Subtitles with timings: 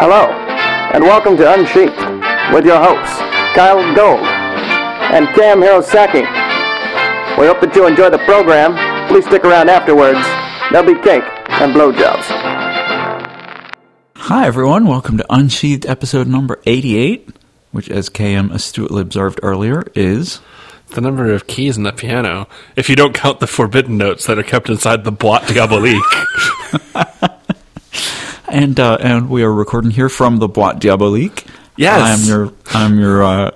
[0.00, 0.30] Hello,
[0.94, 1.92] and welcome to Unsheathed
[2.54, 3.18] with your hosts,
[3.54, 4.26] Kyle Gold
[5.12, 6.22] and Cam Hirosaki.
[7.38, 8.78] We hope that you enjoy the program.
[9.08, 10.20] Please stick around afterwards.
[10.72, 12.24] There'll be cake and blowjobs.
[14.16, 14.86] Hi, everyone.
[14.86, 17.28] Welcome to Unsheathed episode number 88,
[17.70, 20.40] which, as KM astutely observed earlier, is.
[20.94, 24.38] The number of keys in the piano, if you don't count the forbidden notes that
[24.38, 26.00] are kept inside the boîte diabolique.
[28.50, 31.46] And uh, and we are recording here from the Boîte Diabolique.
[31.76, 32.00] Yes.
[32.02, 33.50] I'm your I'm your uh,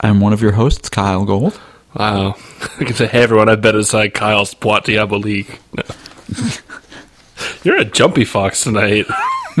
[0.00, 1.58] I'm one of your hosts, Kyle Gold.
[1.94, 2.36] wow.
[2.78, 5.60] I can say, hey everyone, I've been inside Kyle's boîte diabolique.
[7.64, 9.06] You're a jumpy fox tonight.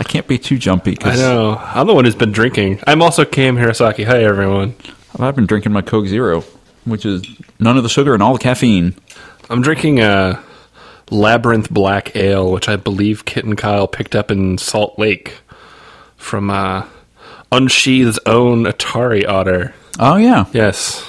[0.00, 1.56] I can't be too jumpy I know.
[1.56, 2.80] I'm the one who's been drinking.
[2.84, 4.04] I'm also Cam Hirasaki.
[4.04, 4.74] Hi everyone.
[5.20, 6.42] I've been drinking my Coke Zero,
[6.84, 7.24] which is
[7.60, 8.96] none of the sugar and all the caffeine.
[9.48, 10.42] I'm drinking a
[11.10, 15.34] Labyrinth Black Ale, which I believe Kit and Kyle picked up in Salt Lake
[16.16, 16.84] from uh,
[17.52, 19.74] Unsheathed's own Atari Otter.
[19.98, 21.00] Oh yeah, Yes.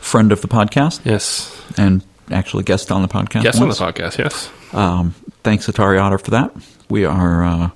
[0.00, 1.54] friend of the podcast Yes.
[1.76, 3.42] and actually guest on the podcast.
[3.42, 4.50] Guest on the podcast, yes.
[4.72, 6.50] Um, thanks, Atari Otter, for that.
[6.88, 7.70] We are uh,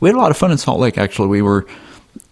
[0.00, 0.98] we had a lot of fun in Salt Lake.
[0.98, 1.66] Actually, we were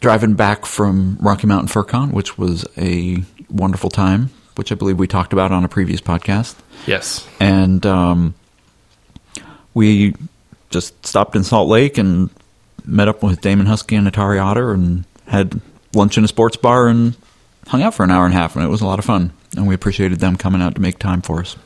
[0.01, 5.07] driving back from Rocky Mountain FurCon, which was a wonderful time, which I believe we
[5.07, 6.57] talked about on a previous podcast.
[6.87, 7.27] Yes.
[7.41, 8.35] And um,
[9.73, 10.15] we
[10.71, 12.31] just stopped in Salt Lake and
[12.85, 15.61] met up with Damon Husky and Atari Otter and had
[15.95, 17.17] lunch in a sports bar and
[17.69, 19.33] hung out for an hour and a half, and it was a lot of fun.
[19.57, 21.57] And we appreciated them coming out to make time for us.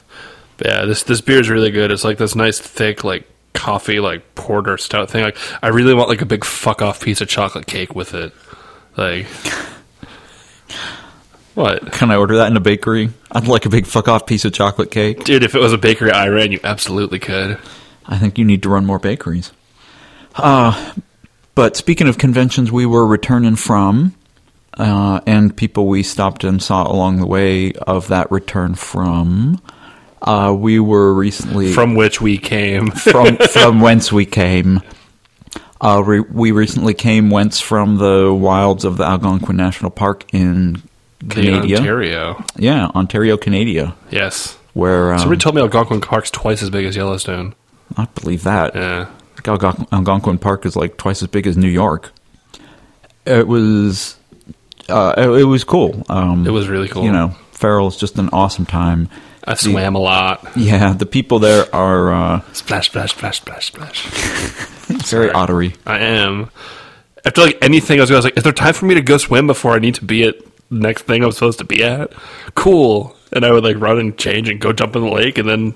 [0.65, 1.91] Yeah, this this beer is really good.
[1.91, 5.23] It's like this nice thick like coffee like porter stout thing.
[5.23, 8.33] Like I really want like a big fuck off piece of chocolate cake with it.
[8.97, 9.27] Like
[11.59, 11.91] What?
[11.91, 13.11] Can I order that in a bakery?
[13.33, 15.25] I'd like a big fuck off piece of chocolate cake.
[15.25, 17.59] Dude, if it was a bakery I ran, you absolutely could.
[18.07, 19.51] I think you need to run more bakeries.
[20.37, 20.93] Uh,
[21.57, 24.15] but speaking of conventions, we were returning from,
[24.75, 29.61] uh, and people we stopped and saw along the way of that return from.
[30.23, 32.91] Uh, we were recently From which we came.
[32.93, 34.81] from from whence we came.
[35.81, 40.81] Uh, re- we recently came whence from the wilds of the Algonquin National Park in
[41.29, 41.77] Canada.
[41.77, 42.45] Ontario.
[42.57, 44.57] Yeah, Ontario, Canada, Yes.
[44.75, 47.55] where um, Somebody told me Algonquin Park's twice as big as Yellowstone.
[47.97, 48.75] I believe that.
[48.75, 49.09] Yeah.
[49.45, 52.13] Algon- Algonquin Park is like twice as big as New York.
[53.25, 54.17] It was,
[54.89, 56.05] uh, it, it was cool.
[56.09, 57.05] Um, It was really cool.
[57.05, 59.09] You know, Feral's just an awesome time.
[59.47, 60.47] I swam a lot.
[60.57, 64.07] Yeah, the people there are uh, Splash, splash, splash, splash, splash.
[65.09, 65.75] very ottery.
[65.87, 66.51] I am.
[67.25, 69.17] After like anything, I was, I was like, "Is there time for me to go
[69.17, 72.13] swim before I need to be at the next thing I'm supposed to be at?"
[72.55, 73.15] Cool.
[73.33, 75.75] And I would like run and change and go jump in the lake, and then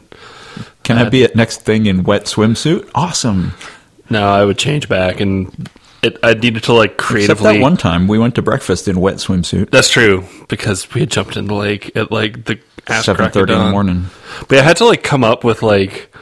[0.85, 2.89] Can I be at next thing in wet swimsuit?
[2.95, 3.53] Awesome.
[4.09, 5.69] no, I would change back, and
[6.03, 7.33] it, I needed to like creatively.
[7.51, 9.71] Except that one time we went to breakfast in wet swimsuit.
[9.71, 12.59] That's true because we had jumped in the lake at like the
[13.03, 14.07] Seven thirty in the morning.
[14.49, 16.13] But I had to like come up with like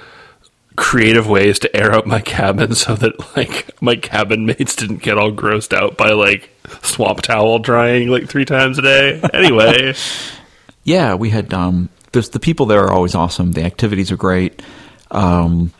[0.80, 5.18] creative ways to air out my cabin so that like my cabin mates didn't get
[5.18, 6.48] all grossed out by like
[6.82, 9.20] swamp towel drying like three times a day.
[9.34, 9.92] Anyway,
[10.84, 11.52] Yeah, we had.
[11.52, 13.52] Um, there's the people there are always awesome.
[13.52, 14.62] The activities are great.
[15.10, 15.72] Um,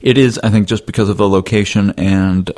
[0.00, 2.50] it is, I think, just because of the location and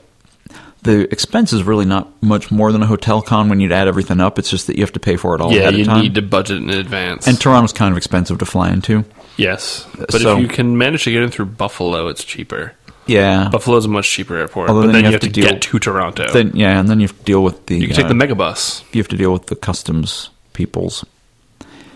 [0.83, 4.21] the expense is really not much more than a hotel con when you'd add everything
[4.21, 4.39] up.
[4.39, 6.03] It's just that you have to pay for it all yeah, ahead you of time.
[6.03, 7.27] need to budget in advance.
[7.27, 9.05] and Toronto's kind of expensive to fly into.
[9.39, 12.75] Yes, but so- if you can manage to get in through Buffalo, it's cheaper.
[13.07, 13.49] Yeah.
[13.51, 15.79] Buffalo's a much cheaper airport, Although but then then, you have, to, deal- get to
[15.79, 16.31] Toronto.
[16.31, 17.79] Then yeah, and then you have to deal with the.
[17.79, 18.85] you can take uh, the megabus.
[18.93, 21.07] You have to deal with the customs peoples.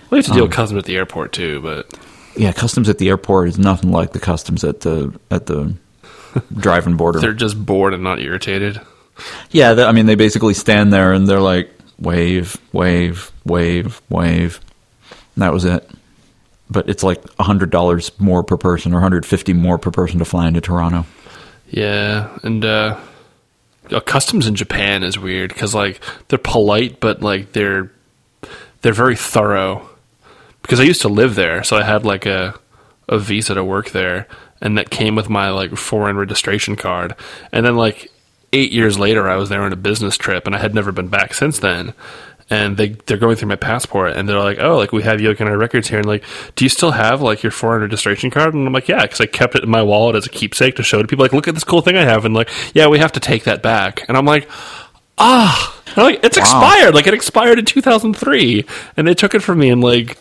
[0.09, 1.93] We have to deal um, with customs at the airport too, but
[2.35, 5.75] Yeah, customs at the airport is nothing like the customs at the at the
[6.57, 7.21] driving border.
[7.21, 8.81] they're just bored and not irritated.
[9.51, 14.61] Yeah, I mean, they basically stand there and they're like, wave, wave, wave, wave.
[15.37, 15.89] And that was it.
[16.73, 20.61] But it's like $100 more per person or 150 more per person to fly into
[20.61, 21.05] Toronto.
[21.69, 22.99] Yeah, and uh,
[24.01, 27.91] customs in Japan is weird because like they're polite, but like they're
[28.83, 29.89] they're very thorough.
[30.63, 32.55] Because I used to live there, so I had like a
[33.09, 34.29] a visa to work there,
[34.61, 37.15] and that came with my like foreign registration card.
[37.53, 38.11] And then like
[38.53, 41.09] eight years later, I was there on a business trip, and I had never been
[41.09, 41.95] back since then.
[42.53, 45.29] And they they're going through my passport, and they're like, "Oh, like we have you
[45.31, 46.23] like, in our records here." And like,
[46.55, 49.27] "Do you still have like your foreign registration card?" And I'm like, "Yeah," because I
[49.27, 51.25] kept it in my wallet as a keepsake to show to people.
[51.25, 53.45] Like, look at this cool thing I have, and like, "Yeah, we have to take
[53.45, 54.49] that back." And I'm like,
[55.19, 56.43] "Ah." And like, it's Wow.
[56.45, 56.95] expired.
[56.95, 58.65] Like it expired in 2003,
[58.97, 60.19] and they took it from me in like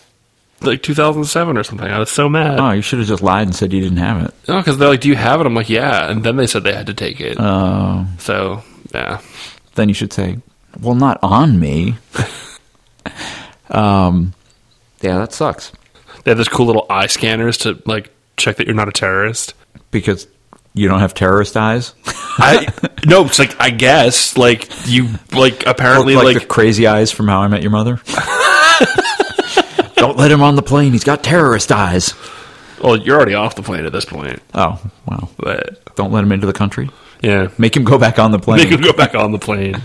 [0.62, 1.88] like 2007 or something.
[1.88, 2.60] I was so mad.
[2.60, 4.33] Oh, you should have just lied and said you didn't have it.
[4.48, 6.63] No, because they're like, "Do you have it?" I'm like, "Yeah," and then they said
[6.63, 7.38] they had to take it.
[7.39, 8.63] Oh, so
[8.94, 9.19] yeah,
[9.75, 10.38] then you should say,
[10.79, 11.95] "Well, not on me."
[13.69, 14.33] um,
[15.01, 15.71] yeah, that sucks
[16.23, 19.53] they have this cool little eye scanners to like check that you're not a terrorist.
[19.91, 20.27] because
[20.73, 21.94] you don't have terrorist eyes.
[22.38, 22.68] I
[23.06, 27.27] no, it's like I guess like you like apparently like, like, the crazy eyes from
[27.27, 28.00] How I Met Your Mother.
[29.95, 30.91] don't let him on the plane.
[30.91, 32.13] He's got terrorist eyes.
[32.81, 34.41] well you're already off the plane at this point.
[34.53, 35.29] Oh, wow.
[35.38, 36.89] But Don't let him into the country.
[37.21, 38.57] yeah, Make him go back on the plane.
[38.59, 39.75] make him go back on the plane.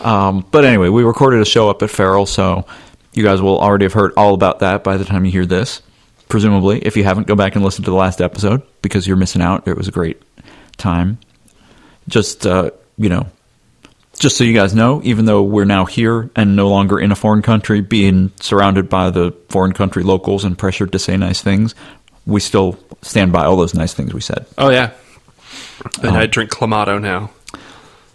[0.00, 2.66] Um, but anyway, we recorded a show up at Feral, so
[3.12, 5.82] you guys will already have heard all about that by the time you hear this.
[6.28, 9.42] Presumably, if you haven't, go back and listen to the last episode because you're missing
[9.42, 9.66] out.
[9.68, 10.20] It was a great
[10.76, 11.18] time.
[12.08, 13.26] Just uh, you know,
[14.18, 17.16] just so you guys know, even though we're now here and no longer in a
[17.16, 21.74] foreign country, being surrounded by the foreign country locals and pressured to say nice things,
[22.26, 24.46] we still stand by all those nice things we said.
[24.58, 24.92] Oh yeah,
[26.02, 27.30] and I drink clamato now.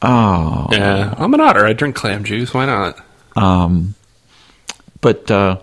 [0.01, 1.65] Oh, Yeah, I'm an otter.
[1.65, 2.53] I drink clam juice.
[2.53, 2.99] Why not?
[3.35, 3.95] Um,
[5.01, 5.57] but uh,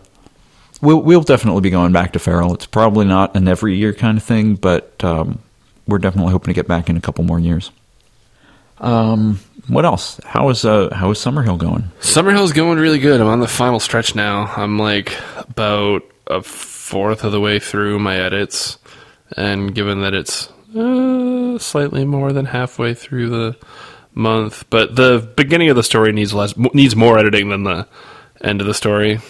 [0.80, 2.54] we'll we'll definitely be going back to Feral.
[2.54, 5.40] It's probably not an every year kind of thing, but um,
[5.86, 7.70] we're definitely hoping to get back in a couple more years.
[8.78, 10.20] Um, what else?
[10.24, 11.90] How is uh how is Summerhill going?
[12.00, 13.20] Summerhill's going really good.
[13.20, 14.52] I'm on the final stretch now.
[14.56, 18.78] I'm like about a fourth of the way through my edits,
[19.36, 23.56] and given that it's uh, slightly more than halfway through the
[24.14, 27.86] month, but the beginning of the story needs less needs more editing than the
[28.42, 29.20] end of the story.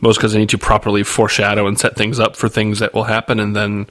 [0.00, 3.04] Most because I need to properly foreshadow and set things up for things that will
[3.04, 3.86] happen, and then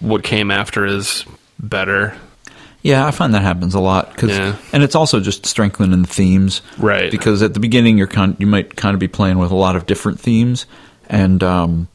[0.00, 1.24] what came after is
[1.58, 2.14] better.
[2.82, 4.54] Yeah, I find that happens a lot 'cause- Yeah.
[4.72, 7.10] and it's also just strengthening the themes, Right.
[7.10, 9.76] Because at the beginning, you're kind you might kind of be playing with a lot
[9.76, 10.64] of different themes,
[11.10, 11.88] and um,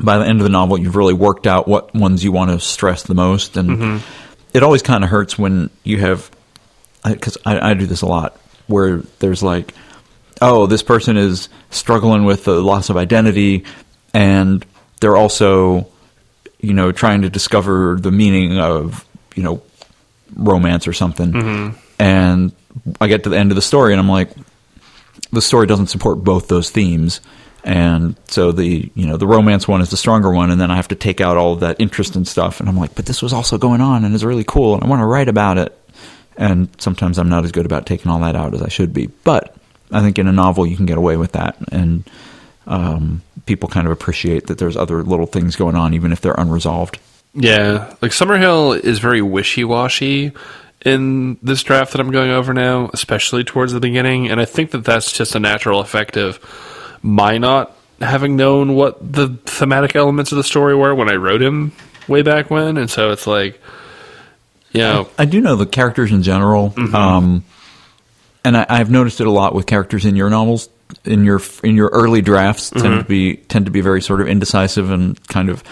[0.00, 2.60] by the end of the novel, you've really worked out what ones you want to
[2.60, 4.00] stress the most, and
[4.52, 6.30] it always kind of hurts when you have
[7.04, 8.36] because I, I do this a lot
[8.66, 9.74] where there's like,
[10.40, 13.64] oh, this person is struggling with the loss of identity,
[14.12, 14.64] and
[15.00, 15.86] they're also,
[16.60, 19.62] you know, trying to discover the meaning of you know
[20.36, 21.32] romance or something.
[21.32, 21.78] Mm-hmm.
[21.98, 22.52] And
[23.00, 24.30] I get to the end of the story and I'm like,
[25.32, 27.20] the story doesn't support both those themes.
[27.64, 30.76] And so the you know the romance one is the stronger one, and then I
[30.76, 32.60] have to take out all of that interest and stuff.
[32.60, 34.86] And I'm like, but this was also going on, and it's really cool, and I
[34.86, 35.76] want to write about it.
[36.36, 39.06] And sometimes I'm not as good about taking all that out as I should be.
[39.06, 39.56] But
[39.90, 42.08] I think in a novel you can get away with that, and
[42.66, 46.34] um, people kind of appreciate that there's other little things going on, even if they're
[46.34, 46.98] unresolved.
[47.34, 50.32] Yeah, like Summerhill is very wishy washy
[50.84, 54.70] in this draft that I'm going over now, especially towards the beginning, and I think
[54.70, 56.38] that that's just a natural effect of
[57.02, 61.42] my not having known what the thematic elements of the story were when I wrote
[61.42, 61.72] him
[62.06, 63.60] way back when, and so it's like,
[64.72, 67.44] you know, I do know the characters in general, um,
[68.44, 70.68] and I, I've noticed it a lot with characters in your novels.
[71.04, 74.28] In your in your early drafts, tend to be tend to be very sort of
[74.28, 75.62] indecisive and kind of.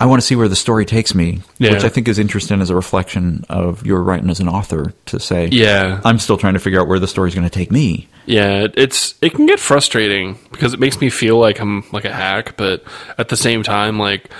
[0.00, 1.72] I want to see where the story takes me, Yeah.
[1.72, 4.94] which I think is interesting as a reflection of your writing as an author.
[5.06, 6.00] To say, Yeah.
[6.04, 8.08] I'm still trying to figure out where the story's going to take me.
[8.26, 12.04] Yeah, it- it's it can get frustrating because it makes me feel like I'm like
[12.06, 12.82] a hack, but
[13.18, 14.30] at the same time, like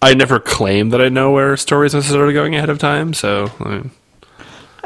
[0.00, 3.12] I never claim that I know where stories necessarily going ahead of time.
[3.14, 3.90] So, I mean,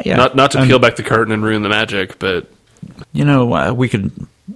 [0.04, 2.50] Yeah, not not to I'm- peel back the curtain and ruin the magic, but
[3.12, 4.10] you know, uh, we could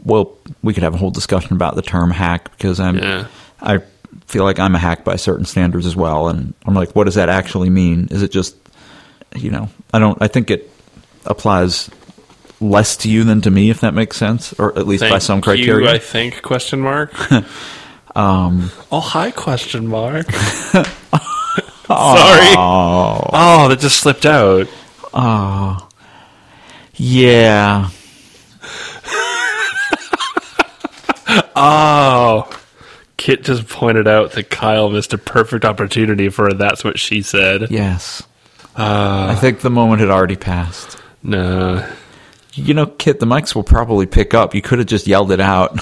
[0.05, 3.25] well, we could have a whole discussion about the term hack because I'm Yeah.
[3.63, 3.79] I
[4.27, 7.15] feel like I'm a hack by certain standards as well, and I'm like, what does
[7.17, 8.09] that actually mean?
[8.11, 8.57] Is it just,
[9.37, 10.21] you know, I don't.
[10.21, 10.71] I think it
[11.27, 11.91] applies
[12.61, 15.41] less to you than to me, if that makes sense, or at least by some
[15.41, 15.89] criteria.
[15.89, 17.13] You, I think question mark.
[18.17, 18.71] um.
[18.93, 20.31] Oh, hi question mark.
[21.91, 22.55] Sorry.
[22.57, 24.69] Oh, that just slipped out.
[25.13, 25.89] Oh,
[26.95, 27.91] yeah,
[31.57, 32.60] Oh.
[33.21, 37.71] Kit just pointed out that Kyle missed a perfect opportunity for that's what she said.
[37.71, 38.23] yes.
[38.75, 40.97] I think the moment had already passed.
[41.23, 41.87] No.
[42.55, 44.55] You know, Kit, the mics will probably pick up.
[44.55, 45.73] You could have just yelled it out.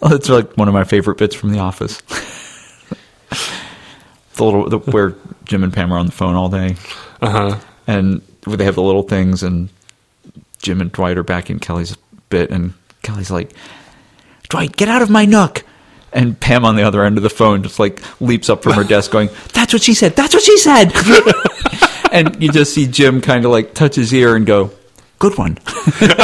[0.00, 2.00] oh, it's like one of my favorite bits from The Office.
[4.36, 6.76] the little the, where Jim and Pam are on the phone all day,
[7.20, 7.58] Uh huh.
[7.86, 9.68] and where they have the little things, and
[10.62, 11.94] Jim and Dwight are back in Kelly's
[12.30, 13.52] bit, and Kelly's like,
[14.48, 15.64] "Dwight, get out of my nook."
[16.12, 18.84] And Pam on the other end of the phone just like leaps up from her
[18.94, 20.16] desk, going, "That's what she said.
[20.16, 20.92] That's what she said."
[22.12, 24.70] and you just see Jim kind of like touch his ear and go,
[25.18, 25.58] "Good one."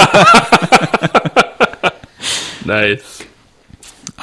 [2.64, 3.24] Nice.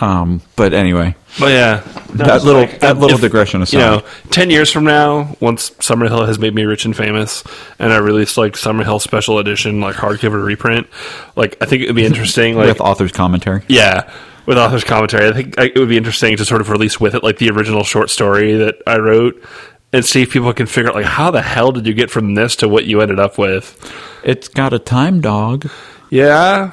[0.01, 1.83] Um, but anyway, But yeah,
[2.15, 3.77] no, that little like, that little if- digression aside.
[3.77, 7.43] You know, ten years from now, once Summerhill has made me rich and famous,
[7.79, 10.87] and I release like Summerhill Special Edition, like hardcover reprint,
[11.35, 12.55] like I think it would be interesting.
[12.59, 13.61] Like, with author's commentary.
[13.67, 14.09] yeah,
[14.45, 17.23] with author's commentary, I think it would be interesting to sort of release with it
[17.23, 19.43] like the original short story that I wrote,
[19.91, 22.35] and see if people can figure out like how the hell did you get from
[22.35, 23.75] this to what you ended up with.
[24.23, 25.69] It's got a time dog.
[26.09, 26.71] Yeah,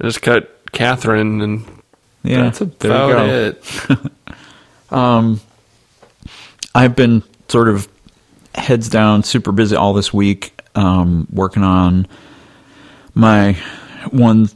[0.00, 1.64] I just cut Catherine, and
[2.22, 2.68] Yeah, that's there
[3.06, 4.06] you about go.
[4.90, 5.34] it.
[6.74, 7.88] I've been sort of
[8.54, 12.06] heads down, super busy all this week, um, working on
[13.14, 13.52] my
[14.10, 14.48] one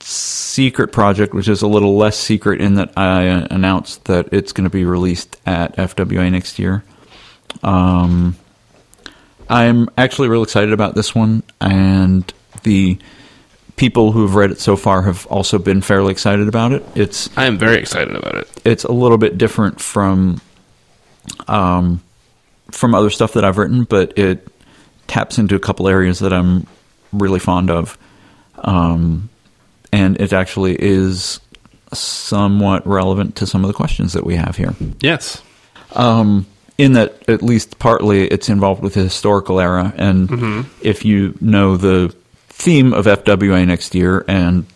[0.00, 4.52] secret project, which is a little less secret in that I uh, announced that it's
[4.52, 6.82] going to be released at FWA next year.
[7.62, 8.36] Um,
[9.48, 12.32] I'm actually real excited about this one, and
[12.62, 12.98] the
[13.76, 16.84] people who have read it so far have also been fairly excited about it.
[16.94, 18.48] It's I am very excited about it.
[18.64, 20.40] it's a little bit different from
[21.48, 22.02] um,
[22.70, 24.46] from other stuff that I've written, but it
[25.06, 26.66] taps into a couple areas that I'm
[27.12, 27.98] really fond of,
[28.58, 29.28] um,
[29.92, 31.40] and it actually is
[31.92, 34.74] somewhat relevant to some of the questions that we have here.
[35.00, 35.42] Yes.
[35.94, 36.46] Um,
[36.78, 41.76] in that, at least partly, it's involved with the historical era, and if you know
[41.76, 42.14] the
[42.62, 44.66] theme of FWA next year, and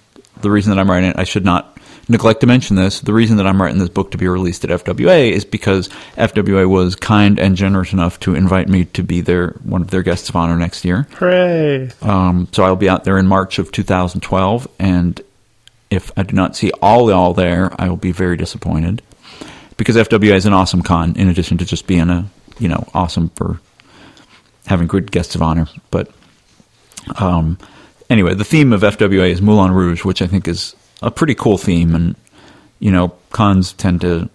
[0.40, 1.78] the reason that I'm writing it, I should not
[2.08, 3.00] neglect to mention this.
[3.00, 6.68] The reason that I'm writing this book to be released at FWA is because FWA
[6.68, 10.28] was kind and generous enough to invite me to be their one of their guests
[10.28, 11.06] of honor next year.
[11.12, 11.90] Hooray.
[12.02, 15.20] Um, so I'll be out there in March of 2012, and
[15.88, 19.00] if I do not see all y'all there, I will be very disappointed
[19.76, 21.14] because FWA is an awesome con.
[21.16, 22.28] In addition to just being a
[22.58, 23.60] you know awesome for
[24.66, 26.10] having good guests of honor, but
[27.18, 27.56] um,
[28.10, 31.58] anyway, the theme of FWA is Moulin Rouge, which I think is a pretty cool
[31.58, 32.16] theme, and
[32.78, 34.28] you know cons tend to.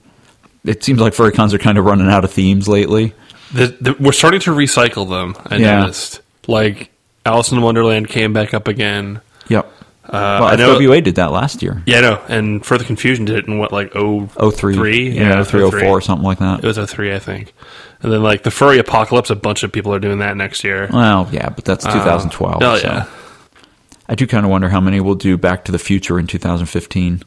[0.63, 3.13] It seems like furry cons are kind of running out of themes lately.
[3.53, 5.35] The, the, we're starting to recycle them.
[5.47, 5.79] I Yeah.
[5.81, 6.21] noticed.
[6.47, 6.91] Like
[7.25, 9.21] Alice in Wonderland came back up again.
[9.49, 9.65] Yep.
[10.05, 10.77] Uh, well, I know.
[10.77, 11.81] FWA did that last year.
[11.85, 12.21] Yeah, no.
[12.27, 15.09] And Further Confusion did it in what like oh Oh three, three?
[15.11, 15.81] yeah, Yeah, three oh 03.
[15.81, 16.63] four, something like that.
[16.63, 17.53] It was 03, I think.
[18.01, 20.89] And then like the Furry Apocalypse, a bunch of people are doing that next year.
[20.91, 22.61] Well, yeah, but that's 2012.
[22.63, 23.07] Oh so.
[24.10, 27.24] I do kind of wonder how many will do Back to the Future in 2015.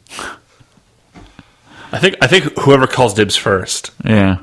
[1.93, 3.91] I think I think whoever calls dibs first.
[4.05, 4.39] Yeah,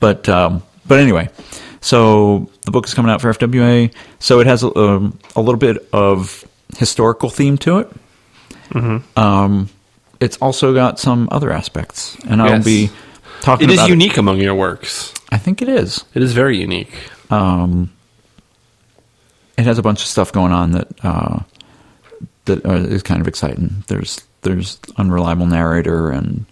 [0.00, 1.30] but um, but anyway,
[1.80, 3.92] so the book is coming out for FWA.
[4.18, 6.44] So it has a, um, a little bit of
[6.76, 7.90] historical theme to it.
[8.70, 9.18] Mm-hmm.
[9.18, 9.68] Um,
[10.20, 12.64] it's also got some other aspects, and I'll Yes.
[12.64, 12.90] be
[13.40, 15.12] talking It is unique among your works.
[15.30, 16.04] I think it is.
[16.14, 16.92] It is very unique.
[17.30, 17.90] um,
[19.56, 21.40] it has a bunch of stuff going on that uh,
[22.46, 23.84] that uh, kind of exciting.
[23.88, 26.46] There's there's unreliable narrator and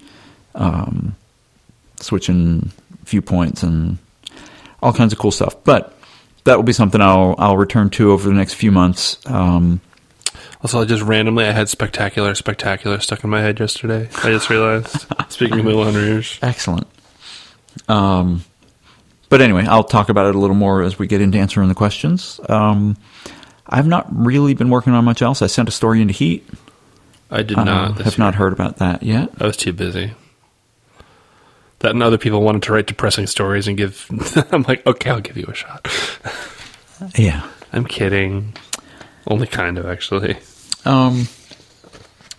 [0.54, 1.16] um,
[2.00, 2.70] switching
[3.04, 3.98] viewpoints and
[4.82, 5.54] all kinds of cool stuff.
[5.64, 5.96] But
[6.44, 9.18] that will be something I'll I'll return to over the next few months.
[9.26, 9.80] Um,
[10.62, 14.08] Also, I just randomly I had spectacular, spectacular stuck in my head yesterday.
[14.22, 15.06] I just realized.
[15.28, 16.86] Speaking of Moulin Rouge, excellent.
[17.88, 18.44] Um,
[19.32, 21.74] but anyway, I'll talk about it a little more as we get into answering the
[21.74, 22.38] questions.
[22.50, 22.98] Um,
[23.66, 25.40] I've not really been working on much else.
[25.40, 26.46] I sent a story into Heat.
[27.30, 27.96] I did not.
[27.96, 28.26] This have year.
[28.26, 29.30] not heard about that yet.
[29.40, 30.12] I was too busy.
[31.78, 34.06] That and other people wanted to write depressing stories and give.
[34.52, 35.88] I'm like, okay, I'll give you a shot.
[37.16, 37.48] Yeah.
[37.72, 38.54] I'm kidding.
[39.26, 40.36] Only kind of, actually.
[40.84, 41.26] Um.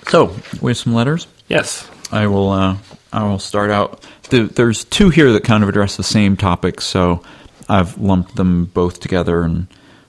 [0.10, 1.26] So we have some letters.
[1.50, 1.90] Yes.
[2.12, 2.52] I will.
[2.52, 2.78] Uh,
[3.14, 4.06] I will start out.
[4.32, 7.22] The, there's two here that kind of address the same topic, so
[7.70, 9.44] I've lumped them both together.
[9.44, 9.68] And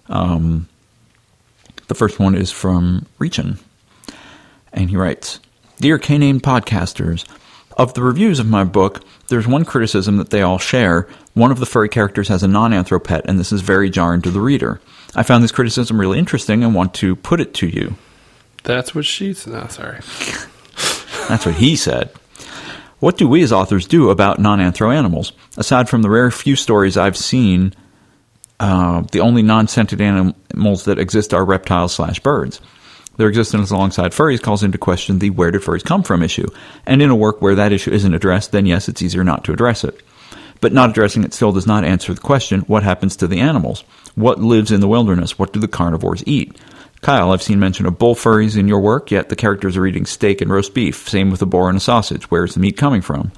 [0.08, 0.68] um,
[1.86, 3.58] the first one is from Reachin,
[4.72, 5.38] and he writes,
[5.78, 7.24] "Dear K-name podcasters."
[7.76, 11.08] Of the reviews of my book, there's one criticism that they all share.
[11.34, 14.30] One of the furry characters has a non-anthro pet, and this is very jarring to
[14.30, 14.80] the reader.
[15.16, 17.96] I found this criticism really interesting and want to put it to you.
[18.62, 19.44] That's what she's.
[19.44, 19.98] No, sorry.
[21.28, 22.12] That's what he said.
[23.04, 25.34] What do we as authors do about non anthro animals?
[25.58, 27.74] Aside from the rare few stories I've seen,
[28.58, 32.62] uh, the only non scented animals that exist are reptiles slash birds.
[33.18, 36.48] Their existence alongside furries calls into question the where did furries come from issue.
[36.86, 39.52] And in a work where that issue isn't addressed, then yes, it's easier not to
[39.52, 40.00] address it.
[40.62, 43.84] But not addressing it still does not answer the question what happens to the animals?
[44.14, 45.38] What lives in the wilderness?
[45.38, 46.58] What do the carnivores eat?
[47.04, 50.06] Kyle, I've seen mention of bull furries in your work, yet the characters are eating
[50.06, 51.06] steak and roast beef.
[51.06, 52.30] Same with a boar and a sausage.
[52.30, 53.30] Where's the meat coming from?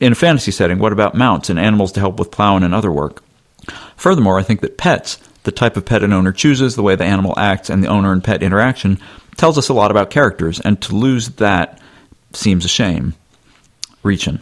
[0.00, 2.90] In a fantasy setting, what about mounts and animals to help with plowing and other
[2.90, 3.22] work?
[3.96, 7.04] Furthermore, I think that pets, the type of pet an owner chooses, the way the
[7.04, 8.98] animal acts, and the owner and pet interaction
[9.36, 11.80] tells us a lot about characters, and to lose that
[12.32, 13.14] seems a shame.
[14.02, 14.40] Reaching.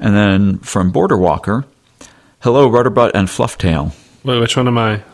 [0.00, 1.66] And then from Border Walker,
[2.40, 3.94] hello, Rudderbutt and Flufftail.
[4.24, 5.04] Wait, which one am I?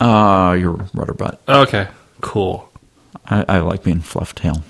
[0.00, 1.38] Uh, you're Rudderbutt.
[1.48, 1.88] Okay,
[2.20, 2.68] cool.
[3.26, 4.62] I, I like being Flufftail.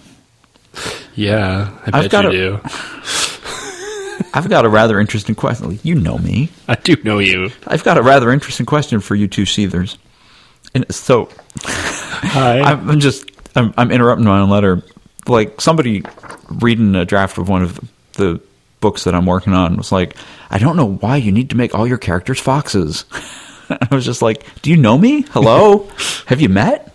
[1.15, 2.61] Yeah, I I've bet got you a- do.
[4.33, 5.79] I've got a rather interesting question.
[5.83, 6.51] You know me.
[6.69, 7.51] I do know you.
[7.67, 9.97] I've got a rather interesting question for you two Seethers.
[10.75, 11.29] And so
[11.65, 12.61] Hi.
[12.73, 14.83] I'm I'm just I'm, I'm interrupting my own letter.
[15.27, 16.05] Like somebody
[16.49, 17.81] reading a draft of one of
[18.15, 18.41] the
[18.81, 20.17] books that I'm working on was like,
[20.51, 23.05] I don't know why you need to make all your characters foxes.
[23.91, 25.23] I was just like, Do you know me?
[25.31, 25.89] Hello,
[26.27, 26.93] have you met?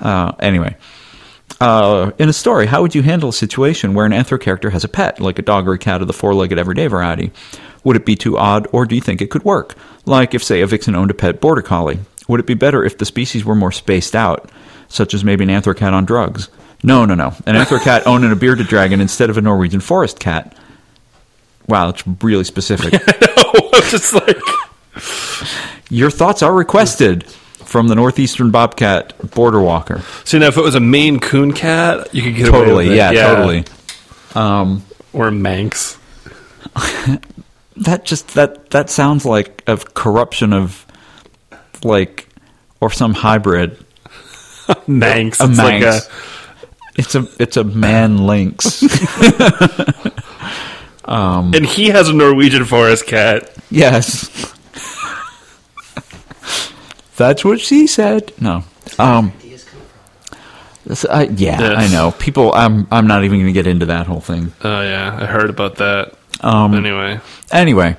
[0.00, 0.76] Uh, anyway,
[1.60, 4.84] uh, in a story, how would you handle a situation where an anthro character has
[4.84, 7.32] a pet, like a dog or a cat of the four-legged everyday variety?
[7.84, 9.74] Would it be too odd, or do you think it could work?
[10.04, 12.00] Like if, say, a vixen owned a pet border collie.
[12.28, 14.50] Would it be better if the species were more spaced out,
[14.88, 16.48] such as maybe an anthro cat on drugs?
[16.82, 17.28] No, no, no.
[17.46, 20.54] An anthro cat owning a bearded dragon instead of a Norwegian forest cat.
[21.66, 22.94] Wow, that's really specific.
[22.94, 24.40] I'm just like,
[25.90, 30.02] Your thoughts are requested from the northeastern bobcat border walker.
[30.24, 32.92] so now if it was a Maine Coon cat, you could get Totally, away with
[32.92, 32.96] it.
[32.96, 33.64] yeah, totally.
[34.34, 35.98] Um, Or Manx.
[37.76, 40.84] that just that that sounds like a corruption of
[41.84, 42.28] like
[42.80, 43.78] or some hybrid.
[44.86, 45.40] Manx.
[45.40, 46.10] A It's like Manx.
[46.96, 48.82] It's a it's a man lynx.
[51.04, 53.50] um, and he has a Norwegian forest cat.
[53.70, 54.54] yes.
[57.18, 58.32] That's what she said.
[58.40, 58.64] No.
[58.98, 59.32] Um
[60.86, 61.90] this- I- yeah, Yes.
[61.90, 62.12] I know.
[62.12, 64.52] People I'm I'm not even going to get into that whole thing.
[64.64, 66.14] Oh yeah, I heard about that.
[66.40, 67.20] Um Anyway,
[67.52, 67.96] anyway,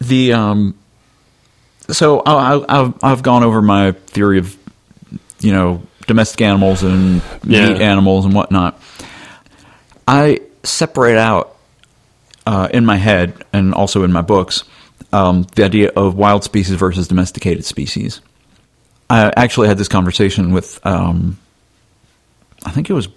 [0.00, 0.74] the um,
[1.90, 4.56] so I, I, I've I've gone over my theory of
[5.40, 7.68] you know domestic animals and Yeah.
[7.68, 8.80] meat animals and whatnot.
[10.08, 11.54] I separate out
[12.46, 14.64] uh, in my head and also in my books
[15.12, 18.20] um, the idea of wild species versus domesticated species.
[19.08, 21.38] I actually had this conversation with um,
[22.64, 23.08] I think it was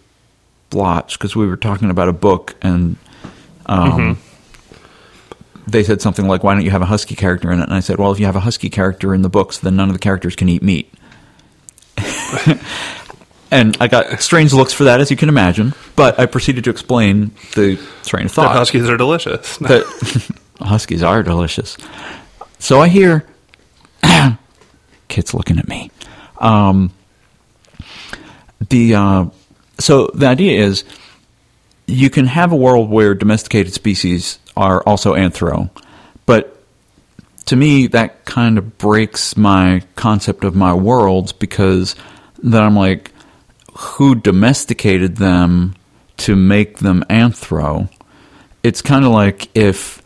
[0.70, 2.96] Blotch because we were talking about a book and
[3.68, 4.18] um,
[5.68, 7.80] they said something like, "Why don't you have a husky character in it?" And I
[7.80, 10.00] said, "Well, if you have a husky character in the books, then none of the
[10.00, 10.92] characters can eat meat."
[13.52, 15.74] and I got strange looks for that, as you can imagine.
[15.96, 19.58] But I proceeded to explain the train of the thought huskies are delicious.
[19.58, 19.86] that
[20.64, 21.78] huskies are delicious.
[22.60, 23.26] So I hear
[25.08, 25.92] kids looking at me.
[26.40, 26.92] Um,
[28.70, 29.26] the uh,
[29.80, 30.84] so the idea is
[31.86, 35.70] you can have a world where domesticated species are also anthro,
[36.26, 36.62] but
[37.46, 41.96] to me that kind of breaks my concept of my worlds because
[42.42, 43.12] then I'm like,
[43.74, 45.76] who domesticated them
[46.18, 47.90] to make them anthro?
[48.62, 50.03] It's kind of like if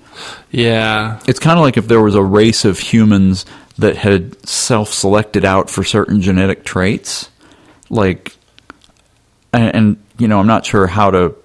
[0.52, 3.46] yeah, it's kind of like if there was a race of humans
[3.78, 7.30] that had self-selected out for certain genetic traits
[7.90, 8.36] like
[9.54, 11.36] and, and you know i'm not sure how to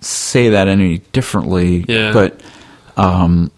[0.00, 2.12] say that any differently Yeah.
[2.14, 2.40] but
[2.96, 3.50] um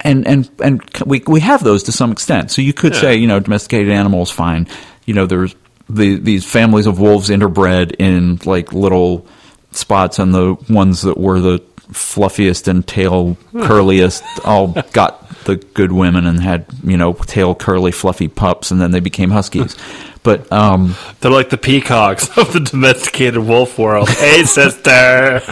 [0.00, 3.00] and and and we we have those to some extent so you could Yeah.
[3.00, 4.68] say you know domesticated animals fine
[5.06, 5.54] you know there's
[5.88, 9.26] the these families of wolves interbred in like little
[9.72, 11.58] spots and the ones that were the
[11.92, 17.92] fluffiest and tail curliest all got the good women and had you know tail curly
[17.92, 19.76] fluffy pups and then they became huskies
[20.22, 24.08] but um they're like the peacocks of the domesticated wolf world.
[24.18, 25.42] hey, sister.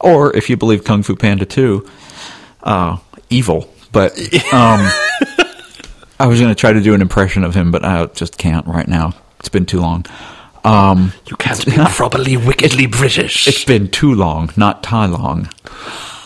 [0.00, 1.86] or if you believe kung fu panda 2
[2.62, 2.96] uh
[3.28, 4.12] evil but
[4.52, 4.80] um
[6.18, 8.66] i was going to try to do an impression of him but i just can't
[8.66, 10.04] right now it's been too long
[10.64, 13.46] um You can't be properly wickedly British.
[13.48, 15.48] it's been too long not tie long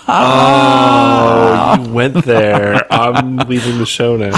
[0.07, 2.87] oh, you went there.
[2.93, 4.35] I'm leaving the show now.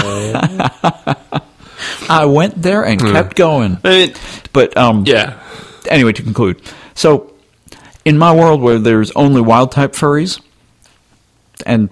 [2.09, 4.13] i went there and kept going I mean,
[4.53, 5.37] but um yeah.
[5.89, 6.61] anyway, to conclude,
[6.95, 7.33] so
[8.05, 10.39] in my world where there's only wild type furries,
[11.65, 11.89] and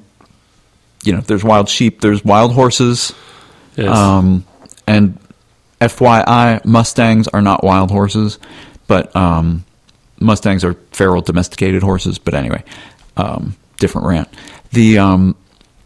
[1.04, 3.14] you know, there's wild sheep, there's wild horses,
[3.76, 3.96] Yes.
[3.96, 4.46] um,
[4.88, 5.20] and
[5.88, 8.40] FYI, Mustangs are not wild horses,
[8.88, 9.66] but um,
[10.20, 12.18] Mustangs are feral domesticated horses.
[12.20, 12.64] But anyway,
[13.18, 14.30] um, different rant.
[14.72, 15.36] The um,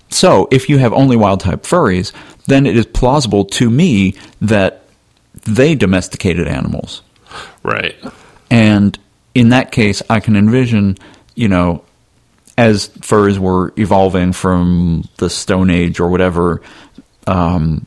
[0.10, 2.12] so if you have only wild type furries,
[2.48, 4.84] then it is plausible to me that
[5.44, 7.02] they domesticated animals.
[7.64, 7.96] right.
[8.50, 8.98] And
[9.36, 10.98] in that case, I can envision,
[11.36, 11.84] you know,
[12.58, 16.62] as furs were evolving from the Stone Age or whatever,
[17.28, 17.86] um,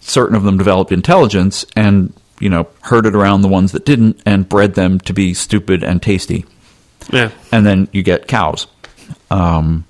[0.00, 4.48] certain of them developed intelligence and you know herded around the ones that didn't and
[4.48, 6.44] bred them to be stupid and tasty
[7.12, 7.30] Yeah.
[7.52, 8.66] and then you get cows.
[9.30, 9.84] Um,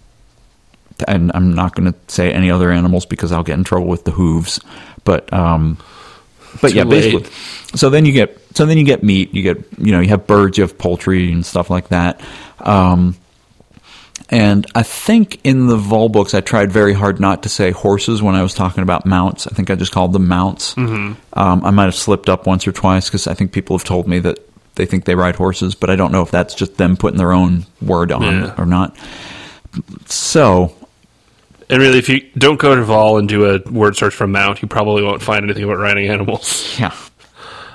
[1.06, 4.04] and I'm not going to say any other animals because I'll get in trouble with
[4.04, 4.60] the hooves.
[5.04, 5.76] But um,
[6.62, 7.12] but Too yeah, late.
[7.12, 7.30] basically.
[7.78, 9.34] So then you get so then you get meat.
[9.34, 12.20] You get you know you have birds, you have poultry and stuff like that.
[12.60, 13.14] Um,
[14.28, 18.22] and I think in the Vol books, I tried very hard not to say horses
[18.22, 19.46] when I was talking about mounts.
[19.46, 20.74] I think I just called them mounts.
[20.74, 21.14] Mm-hmm.
[21.38, 24.08] Um, I might have slipped up once or twice because I think people have told
[24.08, 24.38] me that
[24.74, 27.32] they think they ride horses, but I don't know if that's just them putting their
[27.32, 28.52] own word on Yeah.
[28.52, 28.96] it or not.
[30.06, 30.74] So,
[31.68, 34.62] And really, if you don't go to Vol and do a word search for mount,
[34.62, 36.76] you probably won't find anything about riding animals.
[36.78, 36.94] yeah.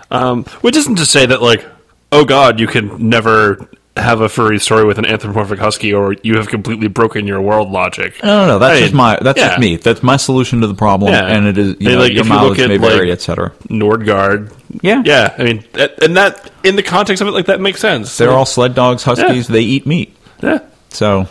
[0.09, 1.65] Um, which isn't to say that, like,
[2.11, 6.37] oh god, you can never have a furry story with an anthropomorphic husky, or you
[6.37, 8.23] have completely broken your world logic.
[8.23, 8.59] No, no, no.
[8.59, 9.47] That's I just my that's yeah.
[9.49, 9.75] just me.
[9.75, 11.25] That's my solution to the problem, Yeah.
[11.27, 13.51] and it is you And, know, like, your you mileage at, may vary, like- etc.
[13.69, 14.51] Nordgard.
[14.81, 15.01] Yeah.
[15.05, 18.17] Yeah, I mean, that, and that, in the context of it, like, that makes sense.
[18.17, 19.47] They're all sled dogs, huskies.
[19.47, 20.59] They eat meat, Yeah.
[20.89, 21.27] so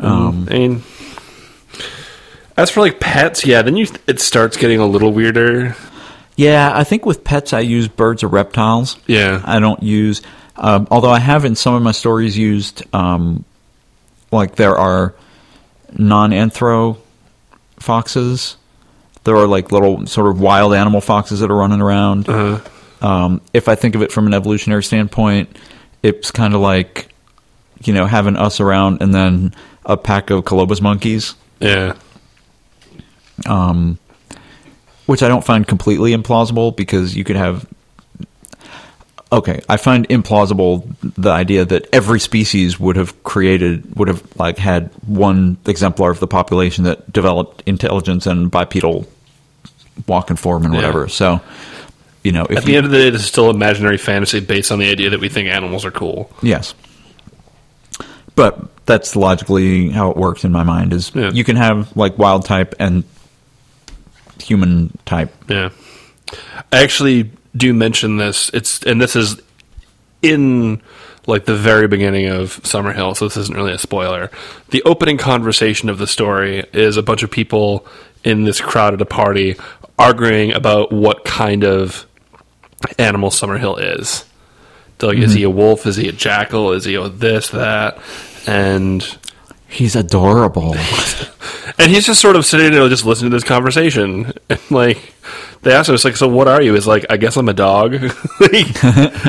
[0.00, 0.82] Um, I mean,
[2.56, 5.74] as for like pets, yeah, then you it starts getting a little weirder.
[6.36, 6.70] yeah.
[6.74, 8.96] I think with pets, I use birds or reptiles.
[9.06, 10.22] Yeah, I don't use,
[10.56, 13.44] um, although I have in some of my stories used, um,
[14.30, 15.14] like there are
[15.96, 16.98] non-anthro
[17.78, 18.56] foxes.
[19.24, 22.28] There are like little sort of wild animal foxes that are running around.
[22.28, 22.60] uh,
[23.00, 25.56] Um, if I think of it from an evolutionary standpoint,
[26.02, 27.12] it's kind of like,
[27.82, 31.94] you know, having us around and then a pack of colobus monkeys, yeah,
[33.46, 33.98] um,
[35.06, 37.66] which I don't find completely implausible because you could have.
[39.32, 44.58] Okay, I find implausible the idea that every species would have created would have like
[44.58, 49.06] had one exemplar of the population that developed intelligence and bipedal
[50.06, 50.80] walking form and Yeah.
[50.80, 51.08] whatever.
[51.08, 51.40] So,
[52.22, 54.40] you know, if At the you- end of the day, this is still imaginary fantasy
[54.40, 56.30] based on the idea that we think animals are cool.
[56.42, 56.74] Yes.
[58.34, 61.30] But that's logically how it works in my mind is Yeah.
[61.32, 63.04] you can have like wild type and
[64.42, 65.32] human type.
[65.48, 65.70] Yeah,
[66.72, 68.50] I actually do mention this.
[68.54, 69.40] It's and this is
[70.22, 70.82] in
[71.26, 74.30] like the very beginning of Summerhill, so this isn't really a spoiler.
[74.70, 77.86] The opening conversation of the story is a bunch of people
[78.24, 79.56] in this crowd at a party
[79.98, 82.06] arguing about what kind of
[82.98, 84.24] animal Summerhill is.
[84.98, 85.48] They're like, is he mm-hmm.
[85.48, 85.86] a wolf?
[85.86, 86.72] Is he a jackal?
[86.72, 87.98] Is he a this, that?
[88.46, 89.06] And
[89.72, 90.74] He's adorable.
[91.78, 94.32] and he's just sort of sitting there, just listening to this conversation.
[94.50, 95.14] And like,
[95.62, 97.54] they asked him, "It's like, so what are you?" Is like, "I guess I'm a
[97.54, 97.94] dog."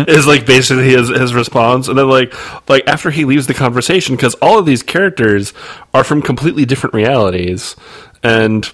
[0.08, 1.88] Is like basically his his response.
[1.88, 2.34] And then like
[2.70, 5.54] like after he leaves the conversation, because all of these characters
[5.94, 7.76] are from completely different realities,
[8.24, 8.72] and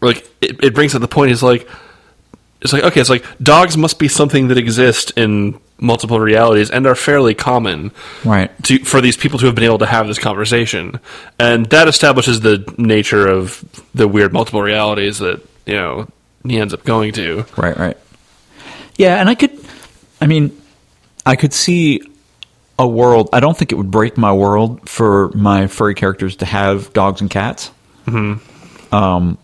[0.00, 1.32] like it, it brings up the point.
[1.32, 1.68] Is like
[2.60, 6.86] it's like okay, it's like dogs must be something that exist in multiple realities and
[6.88, 7.92] are fairly common
[8.24, 8.50] right.
[8.64, 11.00] to for these people to have been able to have this conversation,
[11.40, 13.64] and that establishes the nature of
[13.94, 16.08] the weird multiple realities that you know
[16.50, 17.44] he ends up going to.
[17.56, 17.96] Right, right.
[18.96, 19.58] Yeah, and I could
[20.20, 20.60] I mean
[21.24, 22.00] I could see
[22.78, 26.46] a world I don't think it would break my world for my furry characters to
[26.46, 27.70] have dogs and cats.
[28.06, 28.94] Mm-hmm.
[28.94, 29.38] Um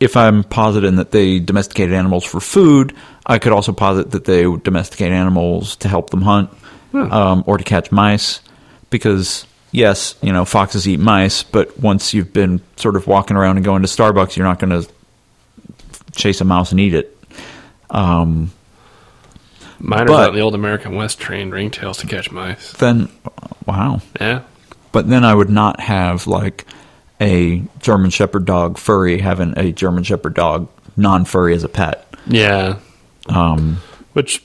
[0.00, 4.46] if I'm positing that they domesticated animals for food, I could also posit that they
[4.46, 6.50] would domesticate animals to help them hunt
[6.92, 8.40] um, or to catch mice.
[8.90, 13.56] Because, yes, you know, foxes eat mice, but once you've been sort of walking around
[13.56, 14.88] and going to Starbucks, you're not going to
[16.14, 17.16] chase a mouse and eat it.
[17.90, 18.50] Um,
[19.80, 22.72] Mine are But- in the old American West trained ringtails to catch mice.
[22.74, 23.08] then,
[23.66, 24.00] wow.
[24.20, 24.40] Yeah,
[24.92, 26.64] But then I would not have like
[27.20, 32.06] a German Shepherd dog furry having a German Shepherd dog non furry as a pet.
[32.26, 32.76] yeah.
[33.28, 33.78] Um,
[34.12, 34.42] Which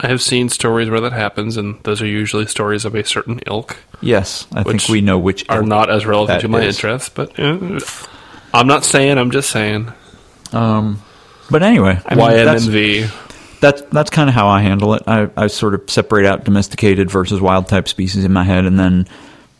[0.00, 3.40] I have seen stories where that happens, and those are usually stories of a certain
[3.46, 6.76] ilk, yes, I Which think we know which are not as relevant to my is.
[6.76, 7.08] interests.
[7.08, 7.80] But uh,
[8.54, 9.18] I'm not saying.
[9.18, 9.92] I'm just saying.
[10.52, 11.02] Um,
[11.50, 12.66] but anyway, I mean, that's,
[13.60, 15.02] that's that's kind of how I handle it.
[15.06, 18.78] I, I sort of separate out domesticated versus wild type species in my head, and
[18.78, 19.06] then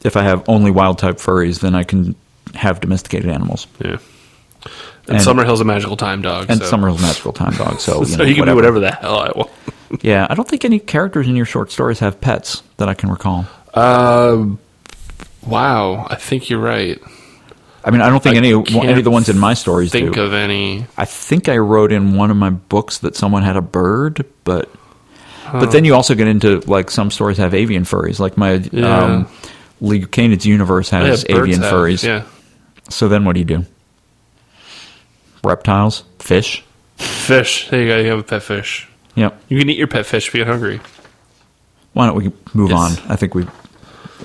[0.02, 2.14] if I have only wild type furries, then I can
[2.54, 3.66] have domesticated animals.
[3.78, 3.98] Yeah.
[5.08, 6.46] And, And- Summerhill's a magical time dog.
[6.48, 6.70] And so.
[6.70, 8.50] Summerhill's magical time dog, so you know, you can whatever.
[8.50, 9.50] do whatever the hell I want.
[10.00, 13.10] Yeah, I don't think any characters in your short stories have pets that I can
[13.10, 13.44] recall.
[13.74, 14.58] Um,
[15.46, 16.98] wow, I think you're right.
[17.84, 20.14] I mean, I don't think I any any of the ones in my stories Think
[20.14, 20.22] do.
[20.22, 20.86] of any.
[20.96, 24.70] I think I wrote in one of my books that someone had a bird, but
[25.52, 28.18] but then you also get into like some stories have avian furries.
[28.20, 28.98] Like my Yeah.
[29.04, 29.28] um,
[29.80, 32.04] League of Canids universe has Yeah, avian have- furries.
[32.04, 32.22] Yeah.
[32.88, 33.66] So then what do you do?
[35.44, 36.64] reptiles, fish.
[36.96, 37.68] Fish.
[37.68, 37.98] There you go.
[37.98, 38.88] You have a pet fish.
[39.16, 39.42] Yep.
[39.48, 40.80] You can eat your pet fish if you get hungry.
[41.94, 43.00] Why don't we move Yes.
[43.00, 43.10] on?
[43.10, 43.50] I think we've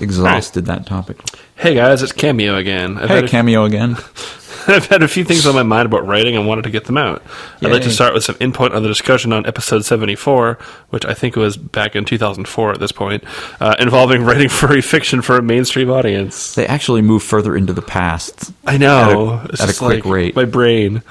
[0.00, 1.18] exhausted that topic.
[1.58, 2.98] Hey guys, it's Cameo again.
[2.98, 3.96] I've, Hey, had a, cameo again.
[4.68, 6.96] I've had a few things on my mind about writing and wanted to get them
[6.98, 7.22] out.
[7.62, 10.58] I'd like to start with some input on the discussion on episode 74,
[10.90, 13.24] which I think was back in 2004 at this point,
[13.60, 16.54] uh, involving writing furry fiction for a mainstream audience.
[16.54, 18.52] They actually move further into the past.
[18.66, 19.40] I know.
[19.44, 20.36] At a- at a quick like rate.
[20.36, 21.02] My brain.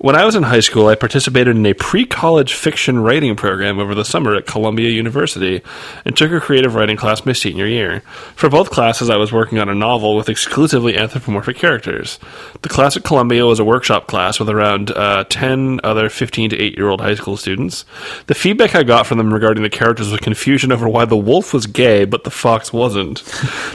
[0.00, 3.80] When I was in high school, I participated in a pre college fiction writing program
[3.80, 5.60] over the summer at Columbia University
[6.04, 8.00] and took a creative writing class my senior year.
[8.36, 12.20] For both classes, I was working on a novel with exclusively anthropomorphic characters.
[12.62, 16.56] The class at Columbia was a workshop class with around uh, 10 other 15 to
[16.56, 17.84] 8 year old high school students.
[18.28, 21.52] The feedback I got from them regarding the characters was confusion over why the wolf
[21.52, 23.24] was gay but the fox wasn't.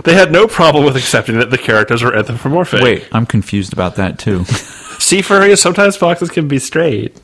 [0.06, 2.82] they had no problem with accepting that the characters were anthropomorphic.
[2.82, 4.46] Wait, I'm confused about that too.
[5.04, 7.20] Sea furries, sometimes foxes can be straight.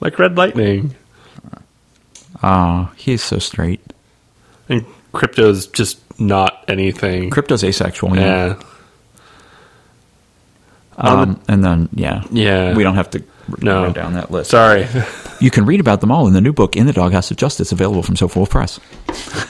[0.00, 0.94] Like Red Lightning.
[2.40, 3.80] Ah, he's so straight.
[4.68, 7.30] And crypto's just not anything.
[7.30, 8.16] Crypto's asexual.
[8.16, 8.54] Yeah.
[8.58, 8.62] yeah.
[10.98, 12.74] Um, and then yeah, Yeah.
[12.76, 13.24] we don't have to
[13.60, 13.84] No.
[13.84, 14.50] run down that list.
[14.50, 14.86] Sorry.
[15.40, 17.72] You can read about them all in the new book in the Doghouse of Justice,
[17.72, 18.78] available from Sofawolf Press.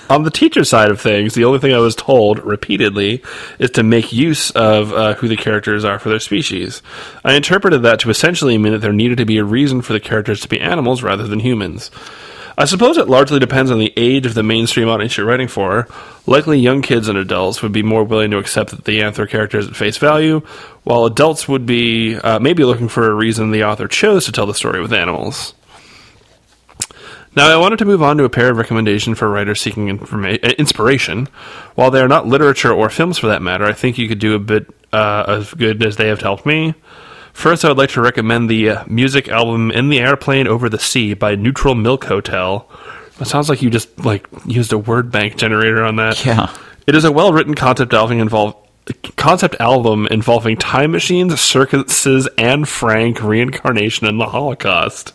[0.08, 3.24] On the teacher side of things, the only thing I was told repeatedly
[3.58, 6.80] is to make use of uh, who the characters are for their species.
[7.24, 9.98] I interpreted that to essentially mean that there needed to be a reason for the
[9.98, 11.90] characters to be animals rather than humans.
[12.60, 15.88] I suppose it largely depends on the age of the mainstream audience you're writing for.
[16.26, 19.66] Likely, young kids and adults would be more willing to accept that the anthro characters
[19.66, 20.40] at face value,
[20.84, 24.44] while adults would be uh, maybe looking for a reason the author chose to tell
[24.44, 25.54] the story with animals.
[27.34, 30.44] Now, I wanted to move on to a pair of recommendations for writers seeking informa-
[30.44, 31.28] uh, inspiration.
[31.76, 34.34] While they are not literature or films for that matter, I think you could do
[34.34, 36.74] a bit uh, as good as they have helped me.
[37.40, 40.78] First, I would like to recommend the uh, music album "In the Airplane Over the
[40.78, 42.68] Sea" by Neutral Milk Hotel.
[43.18, 46.22] It sounds like you just like used a word bank generator on that.
[46.26, 46.54] Yeah.
[46.86, 48.56] It is a well-written concept album involve
[49.16, 55.14] concept album involving time machines, circuses, and Frank reincarnation in the Holocaust.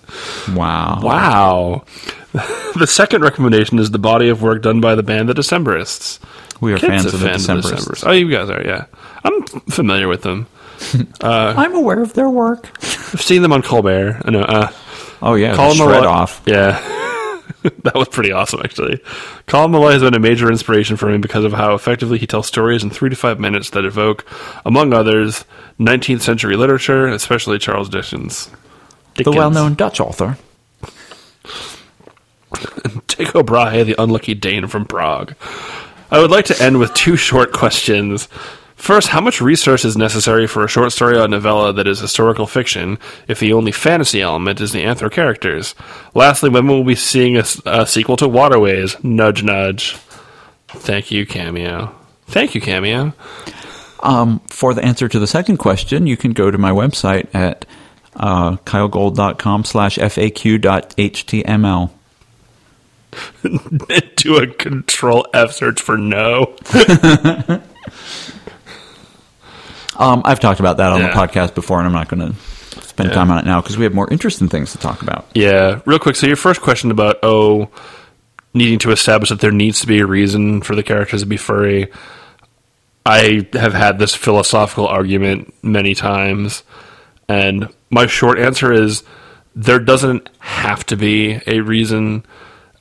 [0.50, 1.02] Wow.
[1.04, 1.86] Wow.
[2.34, 6.18] the second recommendation is the body of work done by the band The Decemberists.
[6.60, 8.04] We are Kids fans of the fans Decemberists.
[8.04, 8.86] Oh, you guys are, yeah.
[9.24, 10.48] I'm familiar with them.
[11.22, 12.70] I'm aware of their work.
[12.82, 14.22] I've seen them on Colbert.
[14.26, 14.42] I know.
[14.42, 14.72] Uh,
[15.22, 16.42] Oh yeah, Colin the shred Meloy- off.
[16.46, 16.80] Yeah.
[17.84, 19.02] that was pretty awesome, actually.
[19.48, 22.46] Colin Meloy has been a major inspiration for me because of how effectively he tells
[22.48, 24.26] stories in three to five minutes that evoke,
[24.66, 25.46] among others,
[25.80, 28.52] 19th century literature, especially Charles Dickens.
[29.16, 30.38] The well-known Dutch author.
[33.08, 35.34] Tycho O'Brien, the unlucky Dane from Prague.
[36.12, 38.28] I would like to end with two short questions.
[38.76, 42.46] First, how much research is necessary for a short story or novella that is historical
[42.46, 45.74] fiction if the only fantasy element is the anthro characters?
[46.14, 49.02] Lastly, when will we be seeing a sequel to Waterways?
[49.04, 49.94] Nudge, nudge.
[50.68, 51.96] Thank you, Cameo.
[52.28, 53.14] Thank you, Cameo.
[54.04, 57.66] Um, for the answer to the second question, you can go to my website at
[58.16, 61.90] uh, kylegold.com slash faq.html.
[64.18, 66.56] Do a control F search for no.
[69.98, 71.08] Um, I've talked about that on Yeah.
[71.08, 73.16] the podcast before, and I'm not going to spend Yeah.
[73.16, 75.26] time on it now because we have more interesting things to talk about.
[75.34, 76.16] Yeah, real quick.
[76.16, 77.70] So your first question about oh,
[78.54, 81.38] needing to establish that there needs to be a reason for the characters to be
[81.38, 81.88] furry.
[83.06, 86.64] I have had this philosophical argument many times,
[87.30, 89.04] and my short answer is
[89.56, 92.26] there doesn't have to be a reason.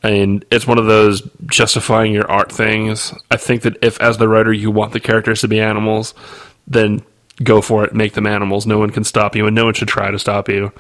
[0.02, 3.14] And it's one of those justifying your art things.
[3.30, 6.12] I think that if, as the writer, you want the characters to be animals,
[6.66, 7.02] then
[7.42, 8.66] go for it, make them animals.
[8.66, 10.72] No one can stop you, and no one should try to stop you.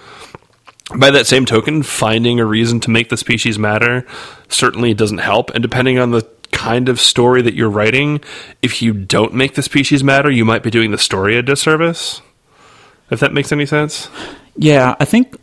[0.96, 4.06] By that same token, finding a reason to make the species matter
[4.48, 5.50] certainly doesn't help.
[5.50, 8.20] And depending on the kind of story that you're writing,
[8.62, 12.20] if you don't make the species matter, you might be doing the story a disservice.
[13.10, 14.08] If that makes any sense.
[14.56, 15.36] Yeah, I think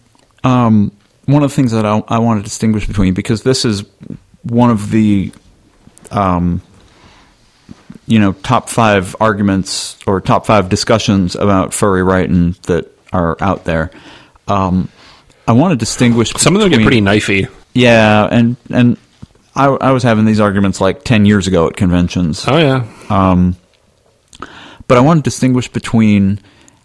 [0.44, 0.92] um,
[1.26, 3.84] one of the things that I, I want to distinguish between because this is
[4.44, 5.32] one of the,
[6.12, 6.62] um,
[8.12, 13.64] you know, top five arguments or top five discussions about furry writing that are out
[13.64, 13.90] there.
[14.50, 14.90] Um,
[15.48, 16.32] I want to distinguish.
[16.34, 17.50] Some of them get pretty knifey.
[17.74, 18.98] Yeah, and and
[19.56, 22.44] I, I was having these arguments like ten years ago at conventions.
[22.48, 22.86] Oh yeah.
[24.88, 26.40] But I want to distinguish between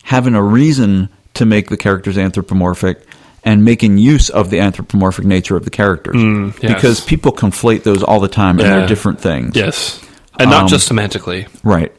[0.04, 3.04] having a reason to make the characters anthropomorphic
[3.44, 6.14] and making use of the anthropomorphic nature of the characters.
[6.62, 6.74] yes.
[6.74, 8.78] Because people conflate those all the time and Yeah.
[8.78, 9.56] they're different things.
[9.56, 10.00] Yes.
[10.38, 11.48] And not Um, just semantically.
[11.64, 11.92] Right.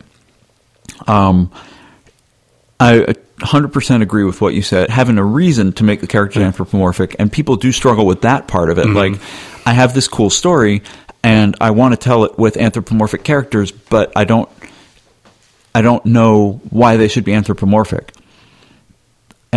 [1.08, 1.52] Um,
[2.80, 4.90] I 100% agree with what you said.
[4.90, 8.70] Having a reason to make the characters anthropomorphic, and people do struggle with that part
[8.70, 8.88] of it.
[8.88, 9.20] Like,
[9.66, 10.82] I have this cool story,
[11.24, 14.50] and I want to tell it with anthropomorphic characters, but I don't,
[15.74, 18.12] I don't know why they should be anthropomorphic.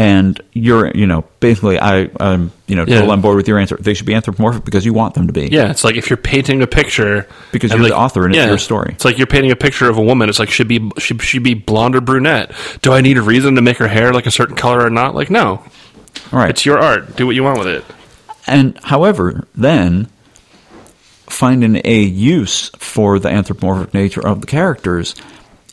[0.01, 2.95] And you're, you know, basically, I, I'm, you know, Yeah.
[3.01, 3.77] totally on board with your answer.
[3.79, 5.49] They should be anthropomorphic because you want them to be.
[5.49, 8.57] Yeah, it's like if you're painting a picture Because you're the author and it's your
[8.57, 8.93] story.
[8.95, 10.31] It's like you're painting a picture of a woman.
[10.31, 12.53] It's like should be should she be blonde or brunette?
[12.81, 15.15] Do I need a reason to make her hair like a certain color or not?
[15.15, 15.63] Like no,
[16.33, 16.49] All right.
[16.49, 17.17] it's your art.
[17.17, 17.85] Do what you want with it.
[18.47, 20.09] And however, then
[21.27, 25.15] finding a use for the anthropomorphic nature of the characters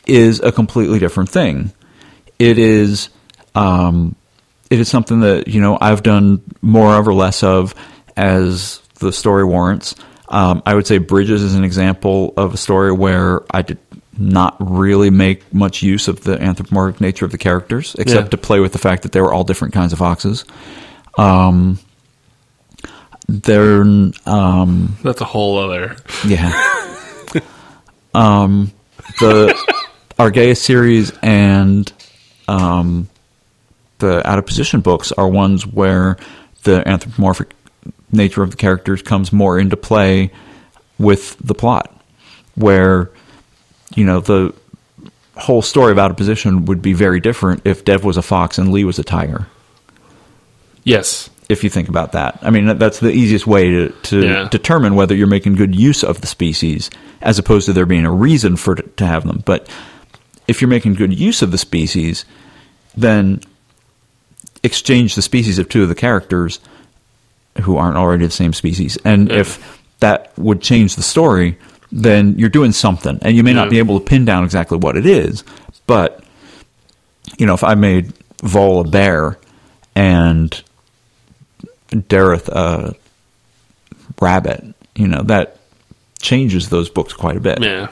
[0.06, 1.72] is a completely different thing.
[2.38, 3.08] It is
[3.54, 4.14] um,
[4.70, 7.74] it is something that you know I've done more of or less of
[8.16, 9.94] as the story warrants.
[10.28, 13.78] Um, I would say Bridges is an example of a story where I did
[14.18, 18.30] not really make much use of the anthropomorphic nature of the characters, except Yeah.
[18.30, 20.44] to play with the fact that they were all different kinds of foxes.
[21.16, 21.78] Um,
[23.28, 23.82] they're
[24.26, 25.96] um, That's a whole other.
[26.26, 26.50] yeah.
[28.14, 28.72] um,
[29.20, 29.54] the
[30.18, 31.90] Argaea series and
[32.48, 33.08] um,
[33.98, 36.16] the out of position books are ones where
[36.64, 37.54] the anthropomorphic
[38.12, 40.30] nature of the characters comes more into play
[40.98, 41.94] with the plot,
[42.54, 43.10] where
[43.94, 44.52] you know the
[45.36, 48.58] whole story of out of position would be very different if Dev was a fox
[48.58, 49.46] and Lee was a tiger
[50.84, 51.30] Yes.
[51.48, 52.38] if you think about that.
[52.42, 54.48] I mean, that's the easiest way to, to Yeah.
[54.50, 56.90] determine whether you're making good use of the species
[57.22, 59.42] as opposed to there being a reason for it to have them.
[59.44, 59.68] But
[60.46, 62.24] if you're making good use of the species,
[62.96, 63.40] then
[64.62, 66.60] exchange the species of two of the characters
[67.62, 68.96] who aren't already the same species.
[69.04, 69.38] And Yeah.
[69.38, 71.58] if that would change the story,
[71.90, 73.18] then you're doing something.
[73.22, 75.42] And you may not be able to pin down exactly what it is,
[75.86, 76.22] but
[77.38, 79.38] you know, if I made Volle a bear
[79.94, 80.62] and
[81.90, 82.94] Dareth a
[84.20, 85.58] rabbit, you know, that
[86.20, 87.62] changes those books quite a bit.
[87.62, 87.88] Yeah.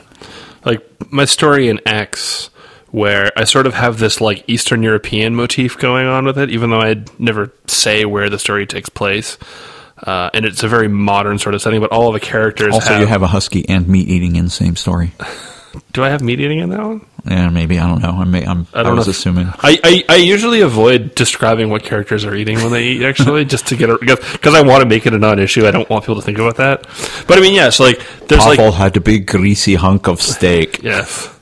[0.64, 2.50] Like my story in X,
[2.96, 6.70] where I sort of have this like Eastern European motif going on with it, even
[6.70, 9.37] though I'd never say where the story takes place.
[10.02, 12.94] Uh, and it's a very modern sort of setting, but all of the characters Also,
[12.94, 15.12] have, you have a husky and meat eating in the same story.
[15.92, 17.04] Do I have meat eating in that one?
[17.26, 18.12] Yeah, maybe I don't know.
[18.12, 19.48] I may, I'm, I, I was if- assuming.
[19.48, 23.66] I, I, I usually avoid describing what characters are eating when they eat, actually, just
[23.66, 25.66] to get a because I want to make it a non-issue.
[25.66, 26.85] I don't want people to think about that.
[27.28, 30.80] But I mean, yes, like there's Pavel like had a big greasy hunk of steak.
[30.82, 31.36] yes,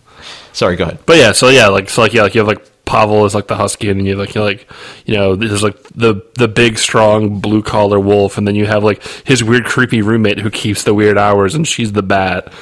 [0.54, 1.00] Sorry, go ahead.
[1.04, 3.46] but yeah, so yeah, like so like yeah, like you have like Pavel is like
[3.48, 4.66] the husky, and then you like you like
[5.04, 8.82] you know there's like the the big strong blue collar wolf, and then you have
[8.84, 12.52] like his weird creepy roommate who keeps the weird hours, and she's the bat,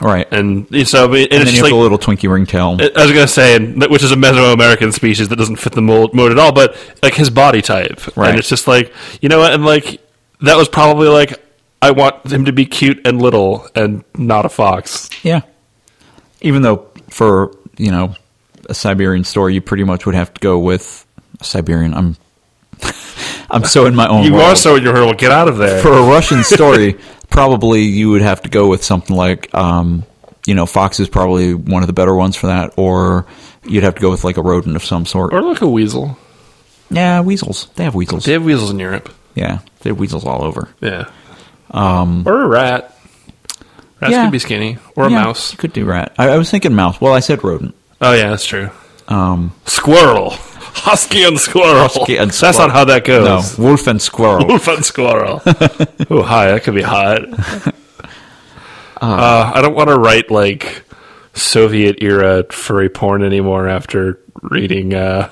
[0.00, 0.26] All right.
[0.32, 2.78] and so and, and it's then you just have like the little Twinkie ringtail.
[2.80, 6.14] I was gonna say, and which is a Mesoamerican species that doesn't fit the mold,
[6.14, 8.30] mode at all, but like his body type, Right.
[8.30, 10.00] and it's just like you know, what, and like
[10.40, 11.40] that was probably like
[11.82, 15.10] I want him to be cute and little and not a fox.
[15.22, 15.42] Yeah.
[16.40, 18.14] Even though for, you know,
[18.68, 21.06] a Siberian story, you pretty much would have to go with
[21.42, 21.94] Siberian.
[21.94, 22.16] I'm
[23.50, 24.44] I'm so in my own You world.
[24.44, 25.14] are so in your hurdle.
[25.14, 25.80] Get out of there.
[25.80, 26.98] for a Russian story,
[27.30, 30.04] probably you would have to go with something like um,
[30.46, 33.26] you know, Fox is probably one of the better ones for that, or
[33.64, 35.32] you'd have to go with like a rodent of some sort.
[35.32, 36.18] or like a weasel.
[36.90, 37.68] yeah, weasels.
[37.76, 38.24] They have weasels.
[38.24, 39.08] They have weasels in Europe.
[39.34, 40.68] yeah, they have weasels all over.
[40.80, 41.10] Yeah.
[41.70, 42.95] Um, or a rat.
[44.00, 44.24] Rats yeah.
[44.24, 44.78] could be skinny.
[44.94, 45.52] Or a Yeah, mouse.
[45.52, 46.14] You could do rat.
[46.18, 47.00] I, I was thinking mouse.
[47.00, 47.74] Well, I said rodent.
[48.00, 48.70] Oh yeah, that's true.
[49.08, 50.30] Um, Squirrel.
[50.78, 51.88] Husky and squirrel.
[51.88, 53.58] Husky and That's not how that no, goes.
[53.58, 54.46] wolf and squirrel.
[54.48, 55.40] Wolf and squirrel.
[56.10, 56.52] oh, hi.
[56.52, 57.22] That could be hot.
[59.00, 60.84] Uh, I don't want to write like
[61.34, 65.30] Soviet era furry porn anymore after reading uh,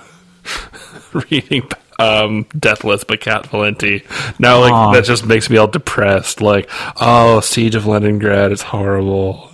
[1.31, 1.68] reading
[1.99, 4.03] um, Deathless by Cat Valente.
[4.41, 4.93] Now, like Aw.
[4.93, 6.41] that just makes me all depressed.
[6.41, 6.69] Like,
[7.01, 9.51] oh, Siege of Leningrad is horrible.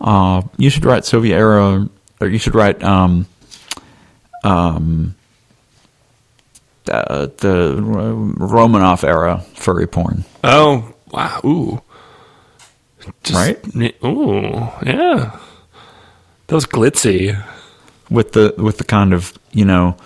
[0.00, 1.88] Uh, you should write Soviet era,
[2.20, 3.26] or you should write um,
[4.44, 5.14] um,
[6.90, 10.24] uh, the Romanov era furry porn.
[10.42, 11.40] Oh, wow.
[11.44, 11.82] Ooh.
[13.22, 14.04] Just- Right?
[14.04, 15.38] Ooh, yeah.
[16.46, 17.40] That was glitzy.
[18.10, 19.96] with the with the kind of you know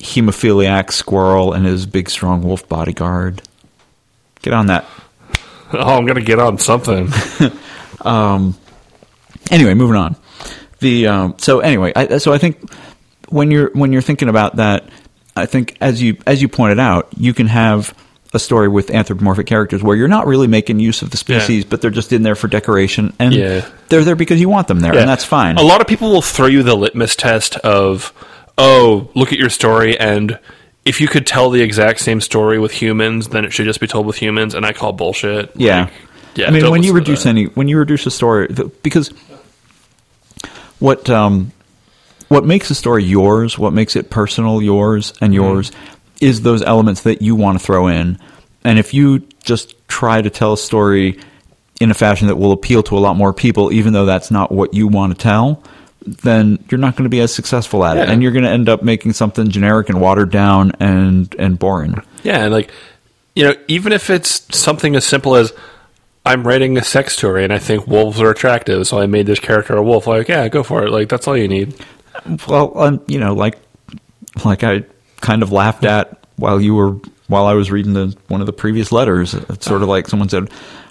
[0.00, 3.42] hemophiliac squirrel and his big strong wolf bodyguard.
[4.42, 4.84] Get on that.
[5.72, 7.08] Oh, I'm gonna get on something.
[8.02, 8.56] Um,
[9.50, 10.16] anyway, moving on.
[10.80, 12.72] The um, so anyway, I, so I think
[13.28, 14.88] when you're when you're thinking about that,
[15.36, 17.94] I think as you as you pointed out, you can have
[18.32, 21.68] a story with anthropomorphic characters where you're not really making use of the species, Yeah.
[21.70, 23.68] but they're just in there for decoration, and Yeah.
[23.90, 25.56] they're there because you want them there, and that's fine.
[25.58, 28.12] A lot of people will throw you the litmus test of,
[28.60, 30.38] oh, look at your story, and
[30.84, 33.86] if you could tell the exact same story with humans, then it should just be
[33.86, 35.50] told with humans, and I call bullshit.
[35.56, 35.84] Yeah.
[35.84, 35.92] Like,
[36.36, 36.46] yeah.
[36.46, 39.12] I mean, when you reduce any, when you reduce a story, the, because
[40.78, 41.52] what um,
[42.28, 45.42] what makes a story yours, what makes it personal, yours and Mm-hmm.
[45.42, 45.72] yours,
[46.20, 48.18] is those elements that you want to throw in.
[48.62, 51.18] And if you just try to tell a story
[51.80, 54.52] in a fashion that will appeal to a lot more people, even though that's not
[54.52, 55.62] what you want to tell,
[56.02, 58.68] then you're not going to be as successful at it, and you're going to end
[58.68, 62.02] up making something generic and watered down and and boring.
[62.22, 62.70] Yeah, and like
[63.34, 65.52] you know, even if it's something as simple as
[66.24, 69.38] I'm writing a sex story and I think wolves are attractive, so I made this
[69.38, 70.06] character a wolf.
[70.06, 70.90] Like, yeah, go for it.
[70.90, 71.74] Like that's all you need.
[72.46, 73.58] Well, um, you know, like
[74.44, 74.84] like I
[75.20, 76.96] kind of laughed at while you were
[77.28, 79.34] while I was reading the one of the previous letters.
[79.34, 80.50] It's sort of like someone said,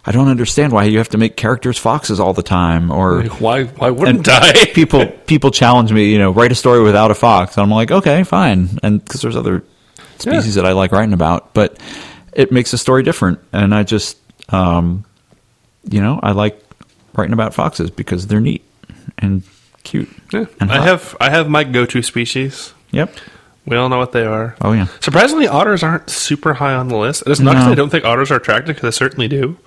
[0.10, 3.66] "I don't understand why you have to make characters foxes all the time," or why?
[3.66, 4.66] Why wouldn't I?
[4.74, 7.56] people people challenge me, you know, write a story without a fox.
[7.56, 9.64] And I'm like, okay, fine, and because there's other
[10.18, 11.80] species that I like writing about, but
[12.34, 14.18] it makes the story different, and I just,
[14.50, 15.06] um,
[15.90, 16.60] you know, I like
[17.16, 18.64] writing about foxes because they're neat
[19.18, 19.44] and
[19.84, 20.10] cute.
[20.34, 20.46] Yeah.
[20.60, 22.74] and I have I have my go-to species.
[22.92, 23.14] Yep.
[23.66, 24.56] We all know what they are.
[24.62, 24.88] Oh yeah.
[25.00, 27.24] Surprisingly, otters aren't super high on the list.
[27.28, 27.72] It's not because No.
[27.74, 29.58] I don't think otters are attractive, because I certainly do.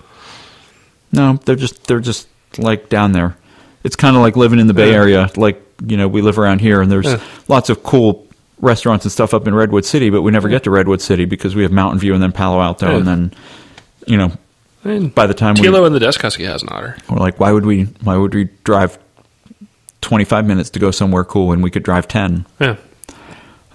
[1.13, 3.37] No, they're just they're just like down there.
[3.85, 4.97] It's kind of like living in the Bay Yeah.
[4.97, 5.29] Area.
[5.37, 7.19] Like you know, we live around here, and there's Yeah.
[7.47, 8.27] lots of cool
[8.59, 11.55] restaurants and stuff up in Redwood City, but we never get to Redwood City because
[11.55, 12.97] we have Mountain View and then Palo Alto, Yeah.
[12.97, 13.33] and then
[14.07, 14.31] you know,
[14.83, 16.97] I mean, by the time Tilo and the Desk Husky has an otter.
[17.09, 18.97] we, we're like, why would we why would we drive
[20.01, 22.45] twenty five minutes to go somewhere cool when we could drive ten?
[22.59, 22.75] Yeah.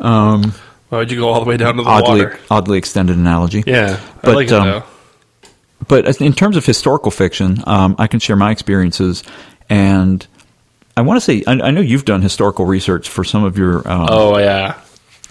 [0.00, 0.54] Um,
[0.90, 2.38] Why would you go all the way down to the Oddly water?
[2.50, 3.62] oddly extended analogy.
[3.66, 4.82] Yeah, I But, like it um, though.
[5.86, 9.22] But in terms of historical fiction, um, I can share my experiences,
[9.68, 10.26] and
[10.96, 13.78] I want to say I, I know you've done historical research for some of your
[13.88, 14.72] um, Oh yeah.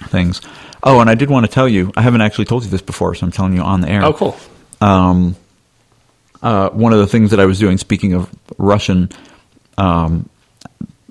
[0.07, 0.41] things.
[0.83, 3.13] Oh, and I did want to tell you, I haven't actually told you this before,
[3.15, 4.05] so I'm telling you on the air.
[4.05, 4.37] Oh cool.
[4.79, 5.35] Um,
[6.41, 9.09] uh, one of the things that I was doing, speaking of Russian,
[9.77, 10.29] um,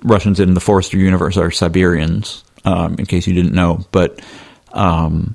[0.02, 3.84] Russians in the Forrester universe are Siberians, um, in case you didn't know.
[3.90, 4.20] But
[4.72, 5.34] um,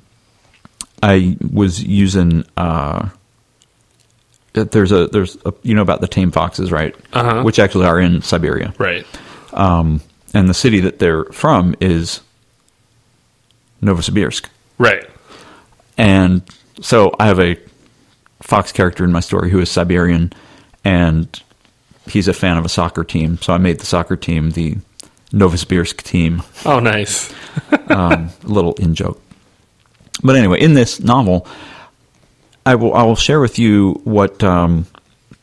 [1.02, 2.44] I was using.
[2.56, 3.10] Uh,
[4.54, 6.94] there's a there's a, you know about the tame foxes, right?
[7.12, 7.42] Uh-huh.
[7.42, 9.06] Which actually are in Siberia, Right.
[9.52, 10.00] um,
[10.34, 12.20] and the city that they're from is
[13.82, 14.46] Novosibirsk.
[14.78, 15.04] Right.
[15.98, 16.42] And
[16.80, 17.56] so I have a
[18.40, 20.32] Fox character in my story who is Siberian,
[20.84, 21.40] and
[22.08, 23.38] he's a fan of a soccer team.
[23.38, 24.76] So I made the soccer team the
[25.32, 26.42] Novosibirsk team.
[26.64, 27.32] Oh nice.
[27.88, 29.20] Um, little in joke.
[30.24, 31.46] But anyway, in this novel,
[32.64, 34.86] I will I will share with you what um,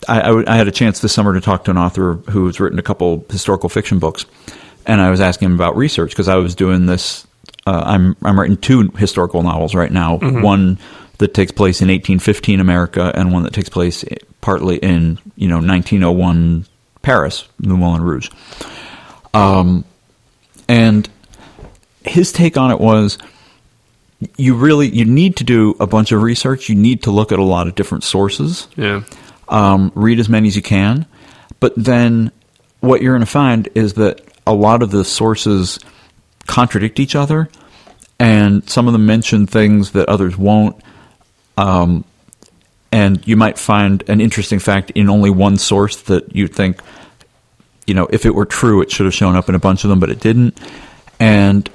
[0.08, 2.60] I, I w- I had a chance this summer to talk to an author who's
[2.60, 4.26] written a couple historical fiction books,
[4.86, 7.28] and I was asking him about research because I was doing this.
[7.68, 10.18] Uh, I'm I'm writing two historical novels right now.
[10.18, 10.78] One
[11.18, 14.06] that takes place in 1815 America, and one that takes place
[14.42, 16.66] partly in you know 1901
[17.02, 18.30] Paris, the Moulin Rouge.
[19.34, 19.84] Um,
[20.70, 21.10] and
[22.06, 23.18] his take on it was
[24.38, 26.70] you really you need to do a bunch of research.
[26.70, 29.04] You need to look at a lot of different sources Yeah.
[29.48, 31.06] um, read as many as you can.
[31.60, 32.32] But then
[32.82, 35.80] what you're going to find is that a lot of the sources
[36.48, 37.50] contradict each other,
[38.20, 40.82] and some of them mention things that others won't.
[41.58, 42.04] Um,
[42.92, 46.82] and you might find an interesting fact in only one source that you think,
[47.86, 49.90] you know, if it were true, it should have shown up in a bunch of
[49.90, 50.58] them, but it didn't.
[51.20, 51.70] And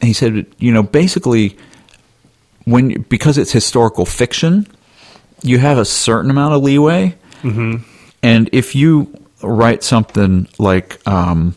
[0.00, 1.56] he said, you know, basically,
[2.64, 4.66] when because it's historical fiction,
[5.42, 7.14] you have a certain amount of leeway.
[7.42, 7.82] Mm-hmm.
[8.22, 11.54] And if you write something like, um,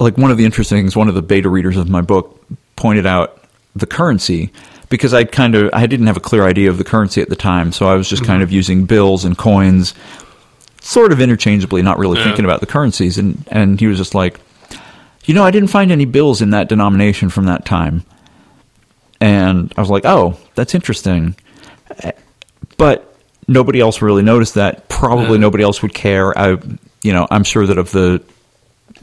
[0.00, 2.44] like one of the interesting things, one of the beta readers of my book
[2.76, 3.44] pointed out
[3.76, 4.50] the currency
[4.88, 7.36] because I kind of I didn't have a clear idea of the currency at the
[7.36, 9.94] time, so I was just kind of using bills and coins,
[10.80, 12.24] sort of interchangeably, not really Yeah.
[12.24, 13.16] thinking about the currencies.
[13.18, 14.40] And and he was just like,
[15.24, 18.04] you know, I didn't find any bills in that denomination from that time.
[19.20, 21.34] And I was like, oh, that's interesting.
[22.76, 23.14] But
[23.46, 24.88] nobody else really noticed that.
[24.88, 25.40] Probably Yeah.
[25.40, 26.36] nobody else would care.
[26.38, 26.56] I,
[27.02, 28.22] you know, I'm sure that of the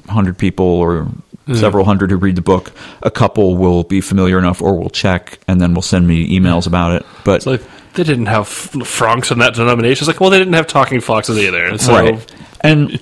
[0.10, 1.08] hundred people or
[1.54, 2.72] several hundred who read the book,
[3.04, 6.66] a couple will be familiar enough or will check and then will send me emails
[6.68, 7.06] about it.
[7.24, 7.62] But It's like
[7.94, 10.04] they didn't have f- francs in that denomination.
[10.04, 11.78] It's like, well, they didn't have talking foxes either.
[11.78, 13.00] So, right and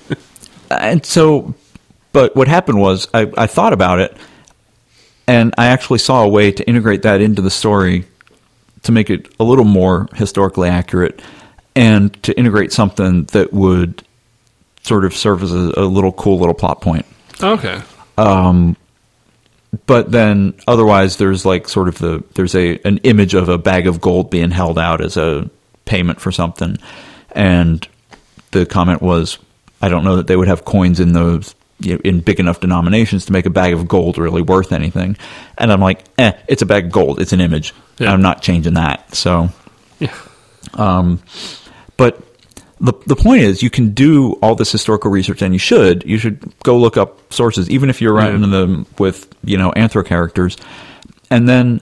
[0.70, 1.54] and so
[2.16, 4.16] but what happened was I, I thought about it
[5.26, 8.06] and i actually saw a way to integrate that into the story
[8.84, 11.20] to make it a little more historically accurate
[11.74, 14.02] and to integrate something that would
[14.82, 17.04] sort of serve as a, a little cool little plot point
[17.42, 17.82] Okay.
[18.16, 18.78] Um,
[19.84, 23.86] but then otherwise there's like sort of the there's a an image of a bag
[23.86, 25.50] of gold being held out as a
[25.84, 26.78] payment for something
[27.32, 27.86] and
[28.52, 29.38] the comment was
[29.82, 32.60] i don't know that they would have coins in those you know, in big enough
[32.60, 35.16] denominations to make a bag of gold really worth anything
[35.58, 38.12] and i'm like eh it's a bag of gold it's an image Yeah.
[38.12, 39.50] i'm not changing that so
[39.98, 40.12] Yeah.
[40.74, 41.20] Um,
[41.96, 42.20] but
[42.80, 46.04] the the point is, you can do all this historical research, and you should.
[46.04, 48.48] You should go look up sources, even if you're writing Yeah.
[48.50, 50.58] them with you know anthro characters,
[51.30, 51.80] and then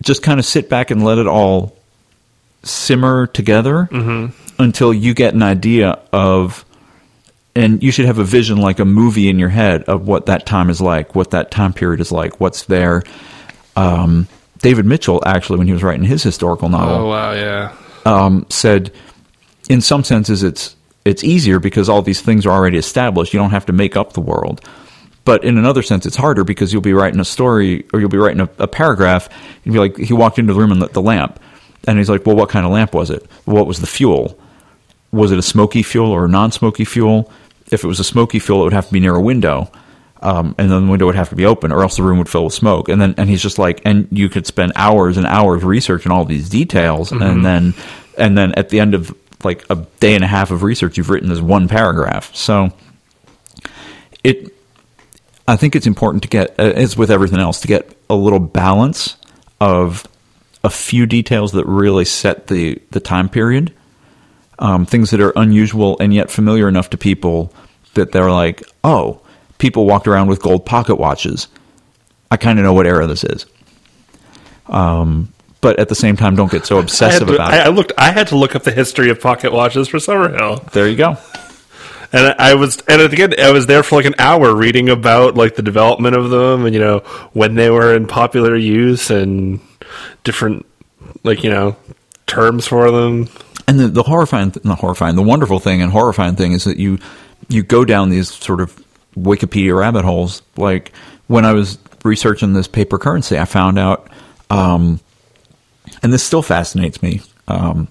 [0.00, 1.74] just kind of sit back and let it all
[2.62, 3.88] simmer together
[4.60, 6.64] until you get an idea of.
[7.54, 10.46] And you should have a vision like a movie in your head of what that
[10.46, 13.02] time is like, what that time period is like, what's there.
[13.76, 14.26] Um,
[14.58, 17.76] David Mitchell, actually, when he was writing his historical novel, Oh wow, yeah.
[18.06, 18.92] um, said,
[19.68, 23.34] in some senses, it's it's easier because all these things are already established.
[23.34, 24.60] You don't have to make up the world.
[25.24, 28.18] But in another sense, it's harder because you'll be writing a story or you'll be
[28.18, 29.28] writing a, a paragraph.
[29.64, 31.38] And be like, he walked into the room and lit the lamp,
[31.86, 33.26] and he's like, "Well, what kind of lamp was it?
[33.44, 34.38] What was the fuel?
[35.10, 37.30] Was it a smoky fuel or a non-smoky fuel?
[37.72, 39.70] If it was a smoky fuel, it would have to be near a window."
[40.22, 42.28] Um, and then the window would have to be open, or else the room would
[42.28, 42.88] fill with smoke.
[42.88, 46.24] And then, and he's just like, and you could spend hours and hours researching all
[46.24, 47.74] these details, and then,
[48.16, 49.12] and then at the end of
[49.42, 52.32] like a day and a half of research, you've written this one paragraph.
[52.36, 52.70] So,
[54.22, 54.54] it,
[55.48, 58.38] I think it's important to get, uh, as with everything else, to get a little
[58.38, 59.16] balance
[59.60, 60.06] of
[60.62, 63.74] a few details that really set the the time period,
[64.60, 67.52] um, things that are unusual and yet familiar enough to people
[67.94, 69.20] that they're like, oh,
[69.58, 71.48] people walked around with gold pocket watches.
[72.30, 73.46] I kind of know what era this is.
[74.66, 77.66] Um, but at the same time, don't get so obsessive to, about I, it.
[77.66, 77.92] I looked.
[77.98, 81.16] I had to look up the history of pocket watches for Summerhill, There you go.
[82.12, 85.34] and I, I was, and end, I was there for like an hour reading about
[85.34, 86.98] like the development of them, and you know
[87.32, 89.60] when they were in popular use and
[90.24, 90.66] different,
[91.22, 91.76] like you know,
[92.26, 93.28] terms for them.
[93.68, 96.98] And the, the horrifying, not horrifying, the wonderful thing and horrifying thing is that you
[97.48, 98.82] you go down these sort of
[99.16, 100.42] Wikipedia rabbit holes.
[100.56, 100.92] Like
[101.26, 104.08] when I was researching this paper currency, I found out,
[104.50, 105.00] um,
[106.02, 107.20] and this still fascinates me.
[107.48, 107.88] Um,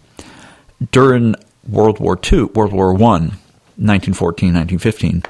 [0.91, 1.35] during
[1.67, 3.37] World War II, World War One,
[3.77, 5.23] 1914, 1915,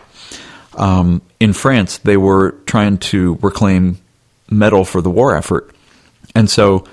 [0.78, 3.98] um, in France, they were trying to reclaim
[4.50, 5.76] metal for the war effort,
[6.34, 6.86] and so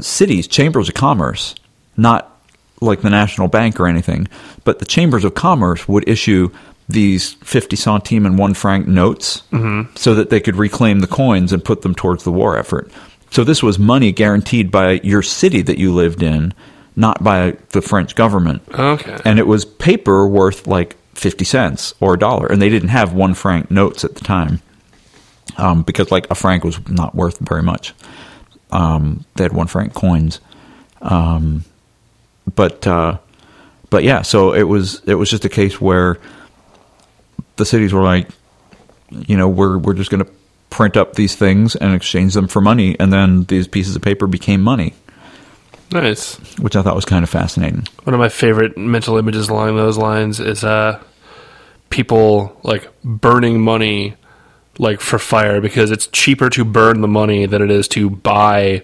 [0.00, 1.54] cities, chambers of commerce,
[1.96, 2.33] not
[2.80, 4.28] like the National Bank or anything,
[4.64, 6.50] but the chambers of commerce would issue
[6.88, 9.42] these 50 centime and 1 franc notes
[9.96, 12.90] so that they could reclaim the coins and put them towards the war effort.
[13.30, 16.52] So this was money guaranteed by your city that you lived in,
[16.94, 18.62] not by the French government.
[18.70, 19.18] Okay.
[19.24, 22.46] And it was paper worth like 50 cents or a dollar.
[22.48, 24.60] And they didn't have 1 franc notes at the time
[25.56, 27.94] um, because like a franc was not worth very much.
[28.70, 30.40] Um, they had 1 franc coins
[31.00, 31.64] Um,
[32.52, 33.18] but uh,
[33.90, 36.18] but yeah, so it was it was just a case where
[37.56, 38.28] the cities were like,
[39.10, 40.30] you know, we're we're just going to
[40.70, 44.26] print up these things and exchange them for money, and then these pieces of paper
[44.26, 44.94] became money,
[45.92, 46.36] nice.
[46.58, 47.86] which I thought was kind of fascinating.
[48.04, 51.00] One of my favorite mental images along those lines is uh,
[51.90, 54.16] people like burning money
[54.78, 58.82] like for fire because it's cheaper to burn the money than it is to buy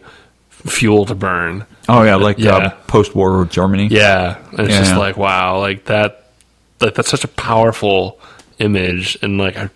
[0.51, 1.67] fuel to burn.
[1.91, 2.57] Oh yeah, like Yeah.
[2.57, 3.89] Uh, post-war Germany.
[3.89, 6.31] Yeah, and it's just like wow, like that,
[6.81, 8.19] like that's such a powerful
[8.59, 9.71] image, and like I,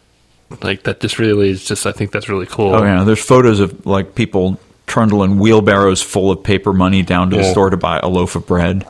[0.62, 2.74] like that just really is just I think that's really cool.
[2.74, 7.36] Oh yeah, there's photos of like people trundling wheelbarrows full of paper money down to
[7.36, 8.86] the store to buy a loaf of bread.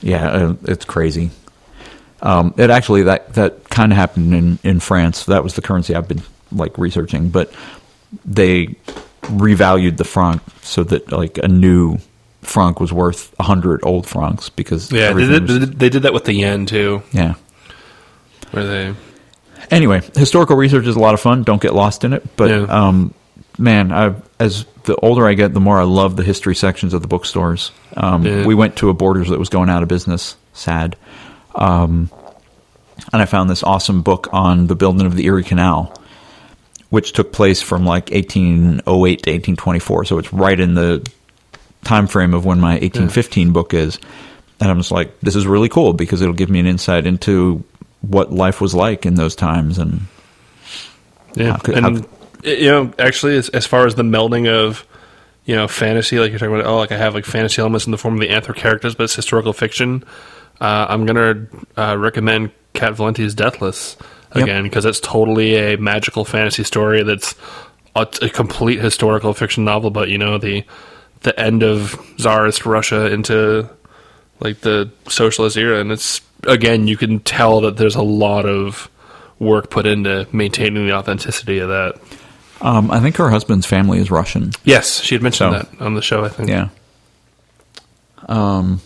[0.00, 1.30] Yeah, uh, it's crazy.
[2.22, 5.24] Um, it actually that that kind of happened in in France.
[5.26, 7.52] That was the currency I've been like researching, but
[8.24, 8.76] they
[9.22, 11.98] revalued the franc so that like a new
[12.46, 16.12] franc was worth a hundred old francs because Yeah, they did, was- they did that
[16.14, 17.34] with the yen too, yeah.
[18.52, 18.94] where they
[19.70, 21.42] Anyway, historical research is a lot of fun.
[21.42, 22.24] Don't get lost in it.
[22.36, 22.66] But Yeah.
[22.68, 23.12] um,
[23.58, 27.02] man, I, as the older I get, the more I love the history sections of
[27.02, 27.72] the bookstores.
[27.96, 28.46] Um, Yeah.
[28.46, 30.36] We went to a Borders that was going out of business.
[30.52, 30.94] Sad.
[31.56, 32.10] Um,
[33.12, 35.92] and I found this awesome book on the building of the Erie Canal,
[36.90, 40.04] which took place from like 1808 to 1824.
[40.04, 41.04] So it's right in the
[41.86, 43.98] time frame of when my 1815 book is.
[44.60, 47.62] And I'm just like, this is really cool because it'll give me an insight into
[48.00, 49.78] what life was like in those times.
[49.78, 50.00] And
[51.34, 52.06] Yeah, How could- and how-
[52.44, 54.86] you know, actually, as, as far as the melding of
[55.44, 57.90] you know fantasy, like you're talking about, oh, like I have like fantasy elements in
[57.92, 60.04] the form of the anthro characters, but it's historical fiction.
[60.60, 63.96] Uh, I'm gonna uh, recommend Cat Valente's Deathless
[64.32, 67.34] again because it's totally a magical fantasy story that's
[67.94, 70.64] a, a complete historical fiction novel, but you know the
[71.20, 73.68] the end of Tsarist Russia into
[74.40, 78.90] like the socialist era, and it's again you can tell that there's a lot of
[79.38, 81.94] work put into maintaining the authenticity of that.
[82.60, 84.52] Um, I think her husband's family is Russian.
[84.64, 86.24] Yes, she had mentioned So- that on the show.
[86.24, 86.48] I think.
[86.48, 86.68] Yeah.
[88.28, 88.80] Um.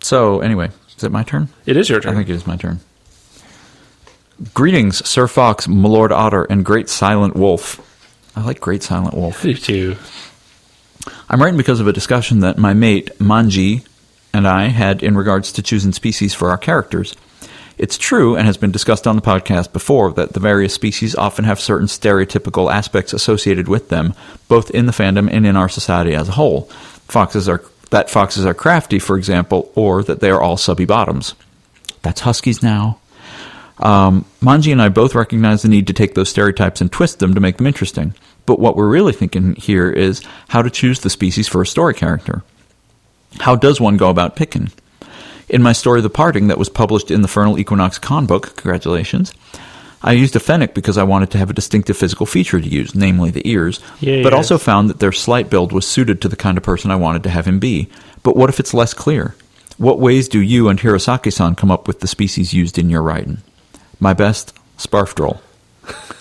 [0.00, 1.48] So anyway, is it my turn?
[1.66, 2.12] it is your turn.
[2.12, 2.80] I think it is my turn.
[4.52, 7.80] Greetings, Sir Fox, Milord Otter, and Great Silent Wolf.
[8.36, 9.42] I like Great Silent Wolf.
[9.42, 9.96] Do too.
[11.28, 13.86] I'm writing because of a discussion that my mate, Manji,
[14.32, 17.14] and I had in regards to choosing species for our characters.
[17.76, 21.44] It's true, and has been discussed on the podcast before, that the various species often
[21.44, 24.14] have certain stereotypical aspects associated with them,
[24.46, 26.62] both in the fandom and in our society as a whole.
[27.08, 31.34] Foxes are that foxes are crafty, for example, or that they are all subby bottoms.
[32.02, 32.98] That's huskies now.
[33.78, 37.34] Um, Manji and I both recognize the need to take those stereotypes and twist them
[37.34, 38.14] to make them interesting.
[38.46, 41.94] But what we're really thinking here is how to choose the species for a story
[41.94, 42.42] character.
[43.40, 44.70] How does one go about picking?
[45.48, 49.32] In my story, The Parting, that was published in the Furnal Equinox Con book, congratulations,
[50.02, 52.94] I used a fennec because I wanted to have a distinctive physical feature to use,
[52.94, 54.36] namely the ears, Yeah, but yes.
[54.36, 57.22] also found that their slight build was suited to the kind of person I wanted
[57.22, 57.88] to have him be.
[58.22, 59.34] But what if it's less clear?
[59.78, 63.02] What ways do you and Hirosaki san come up with the species used in your
[63.02, 63.38] writing?
[63.98, 65.40] My best, Sparfdroll.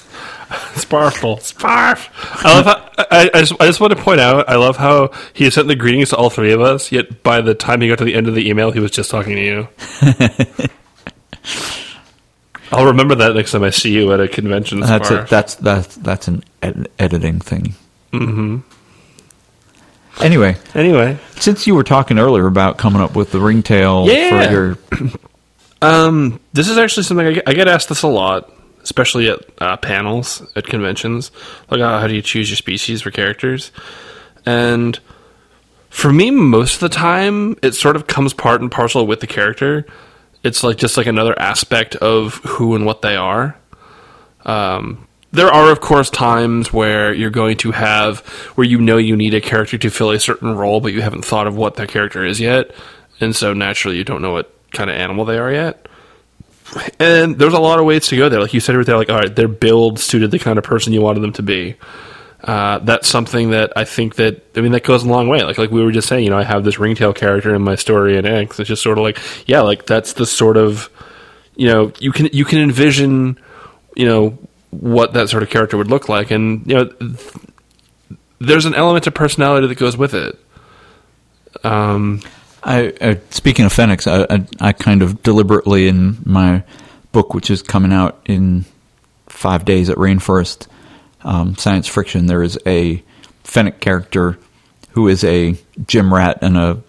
[0.76, 2.10] Sparkle, sparf.
[2.44, 4.50] I love how I, I just I just want to point out.
[4.50, 6.92] I love how he sent the greetings to all three of us.
[6.92, 9.10] Yet by the time he got to the end of the email, he was just
[9.12, 9.68] talking to you.
[12.72, 14.80] I'll remember that next time I see you at a convention.
[14.80, 15.28] That's it.
[15.28, 17.76] That's that's that's an ed- editing thing.
[18.12, 18.58] Mm-hmm.
[20.24, 24.46] Anyway, anyway, since you were talking earlier about coming up with the ringtail Yeah.
[24.46, 24.78] for your
[25.82, 28.52] um, this is actually something I get, I get asked this a lot,
[28.84, 31.32] especially at uh, panels at conventions.
[31.70, 33.72] Like, uh, how do you choose your species for characters?
[34.46, 35.00] And
[35.90, 39.28] for me, most of the time, it sort of comes part and parcel with the
[39.28, 39.86] character.
[40.44, 43.58] It's like just like another aspect of who and what they are.
[44.46, 48.20] Um, there are, of course, times where you're going to have
[48.56, 51.26] where you know you need a character to fill a certain role, but you haven't
[51.26, 52.72] thought of what that character is yet,
[53.20, 55.88] and so naturally you don't know what kind of animal they are yet.
[57.00, 58.42] And there's a lot of ways to go there.
[58.42, 60.94] Like you said right there, like all right, their build suited the kind of person
[60.94, 61.76] you wanted them to be.
[62.44, 65.44] Uh, that's something that I think that I mean that goes a long way.
[65.44, 67.76] Like like we were just saying, you know, I have this ringtail character in my
[67.76, 68.60] story in X.
[68.60, 70.90] It's just sort of like yeah, like that's the sort of
[71.56, 73.40] you know you can you can envision
[73.96, 74.38] you know
[74.72, 77.34] what that sort of character would look like, and you know th-
[78.40, 80.38] there's an element of personality that goes with it.
[81.64, 82.22] Um,
[82.66, 86.64] I, uh, speaking of fennecs, I, I, I kind of deliberately in my
[87.12, 88.66] book, which is coming out in
[89.28, 90.68] five days at RainFurrest
[91.24, 93.04] um, Science Friction, there is a
[93.44, 94.38] Fennec character
[94.92, 95.56] who is a
[95.88, 96.82] gym rat and a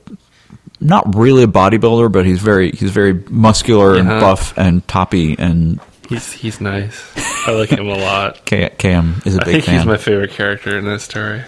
[0.80, 5.80] not really a bodybuilder, but he's very he's very muscular and buff and toppy, and
[6.08, 7.02] he's he's nice.
[7.46, 8.44] I like him a lot.
[8.44, 9.74] K- KM is a I big think fan.
[9.76, 11.42] he's my favorite character in this story.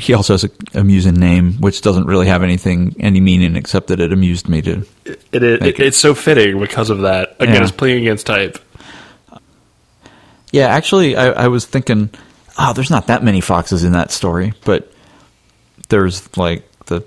[0.00, 4.00] He also has an amusing name, which doesn't really have anything any meaning except that
[4.00, 7.36] it amused me to It, it, it it's so fitting because of that.
[7.38, 7.62] Again, Yeah.
[7.62, 8.58] it's playing against type.
[10.52, 12.10] Yeah, actually, I, I was thinking,
[12.58, 14.92] oh, there's not that many foxes in that story, but
[15.88, 17.04] there's like the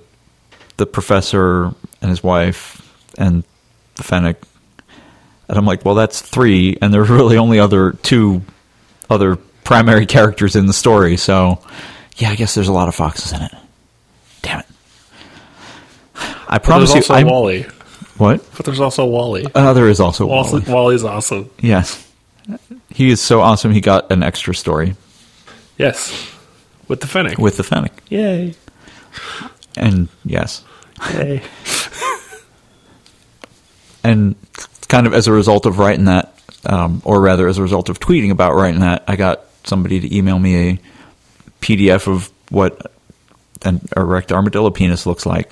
[0.77, 1.65] the professor
[2.01, 2.81] and his wife
[3.17, 3.43] and
[3.95, 4.41] the fennec,
[5.49, 8.43] and I'm like, well, that's three, and there's really only other two
[9.09, 11.59] other primary characters in the story, so
[12.17, 13.51] yeah, I guess there's a lot of foxes in it.
[14.41, 14.65] Damn it!
[16.47, 17.63] I promise there's you, also I'm, Wally.
[18.17, 18.45] what?
[18.55, 19.45] But there's also Wally.
[19.55, 20.59] Uh, there is also Wally.
[20.61, 20.73] Wally.
[20.73, 21.49] Wally's awesome.
[21.59, 22.09] Yes,
[22.89, 23.71] he is so awesome.
[23.71, 24.95] He got an extra story
[25.77, 26.31] Yes,
[26.87, 27.37] with the Fennec.
[27.37, 27.91] with the fennec.
[28.09, 28.53] Yay!
[29.75, 30.63] And yes,
[31.13, 31.41] Yay!
[34.03, 34.35] and
[34.87, 37.99] kind of as a result of writing that, um, or rather as a result of
[37.99, 40.79] tweeting about writing that, I got somebody to email me a
[41.63, 42.91] PDF of what
[43.63, 45.51] an erect armadillo penis looks like.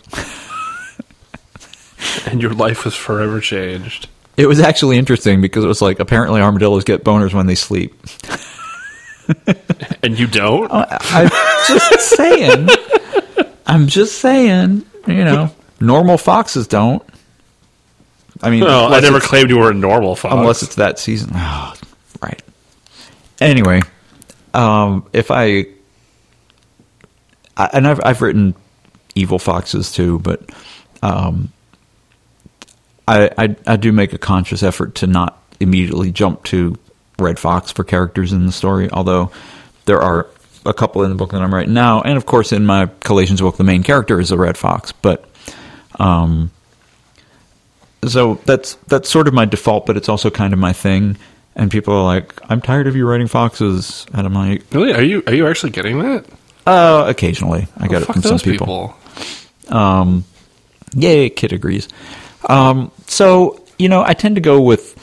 [2.27, 4.07] and your life was forever changed.
[4.37, 7.93] It was actually interesting because it was like apparently armadillos get boners when they sleep.
[10.03, 10.67] And you don't?
[10.71, 11.29] I'm
[11.67, 12.67] just saying.
[13.65, 14.85] I'm just saying.
[15.07, 17.03] You know, normal foxes don't.
[18.41, 20.33] I mean, well, I never claimed you were a normal fox.
[20.33, 21.31] unless it's that season.
[21.33, 21.73] Oh,
[22.21, 22.41] right.
[23.39, 23.81] Anyway,
[24.53, 25.67] um, if I,
[27.57, 28.55] I and I've I've written
[29.15, 30.49] evil foxes too, but
[31.01, 31.51] um,
[33.07, 36.77] I, I I do make a conscious effort to not immediately jump to
[37.19, 38.89] red fox for characters in the story.
[38.91, 39.31] Although
[39.85, 40.27] there are
[40.65, 43.41] a couple in the book that I'm writing now, and of course in my Collations
[43.41, 44.91] book, the main character is a red fox.
[44.91, 45.25] But
[45.99, 46.51] um,
[48.07, 51.17] so that's that's sort of my default, but it's also kind of my thing.
[51.53, 54.93] And people are like, "I'm tired of you writing foxes," and I'm like, Really?
[54.93, 56.25] Are you are you actually getting that?
[56.65, 58.95] "Uh, occasionally I get it from some those people."
[59.69, 60.25] Um,
[60.95, 61.87] yay, kid agrees.
[62.47, 64.97] Um, so you know, I tend to go with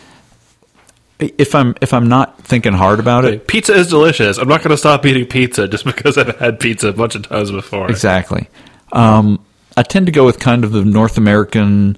[1.19, 3.47] if I'm if I'm not thinking hard about Hey, it.
[3.49, 4.39] Pizza is delicious.
[4.39, 7.29] I'm not going to stop eating pizza just because I've had pizza a bunch of
[7.29, 7.91] times before.
[7.91, 8.49] Exactly.
[8.93, 9.45] Um,
[9.77, 11.97] I tend to go with kind of the North American.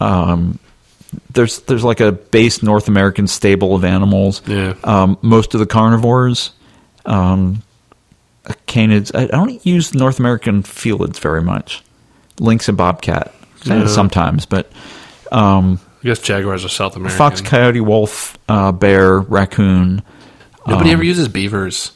[0.00, 0.58] Um,
[1.32, 4.42] there's there's like a base North American stable of animals.
[4.46, 4.74] Yeah.
[4.84, 6.52] Um, most of the carnivores,
[7.06, 7.62] um,
[8.66, 9.14] canids.
[9.14, 11.82] I, don't use North American felids very much.
[12.40, 13.34] Lynx and bobcat
[13.68, 13.86] eh, Yeah.
[13.86, 14.70] sometimes, but
[15.30, 17.16] um, I guess jaguars are South American.
[17.18, 20.02] fox, coyote, wolf, uh, bear, raccoon.
[20.66, 21.92] Nobody ever uses beavers.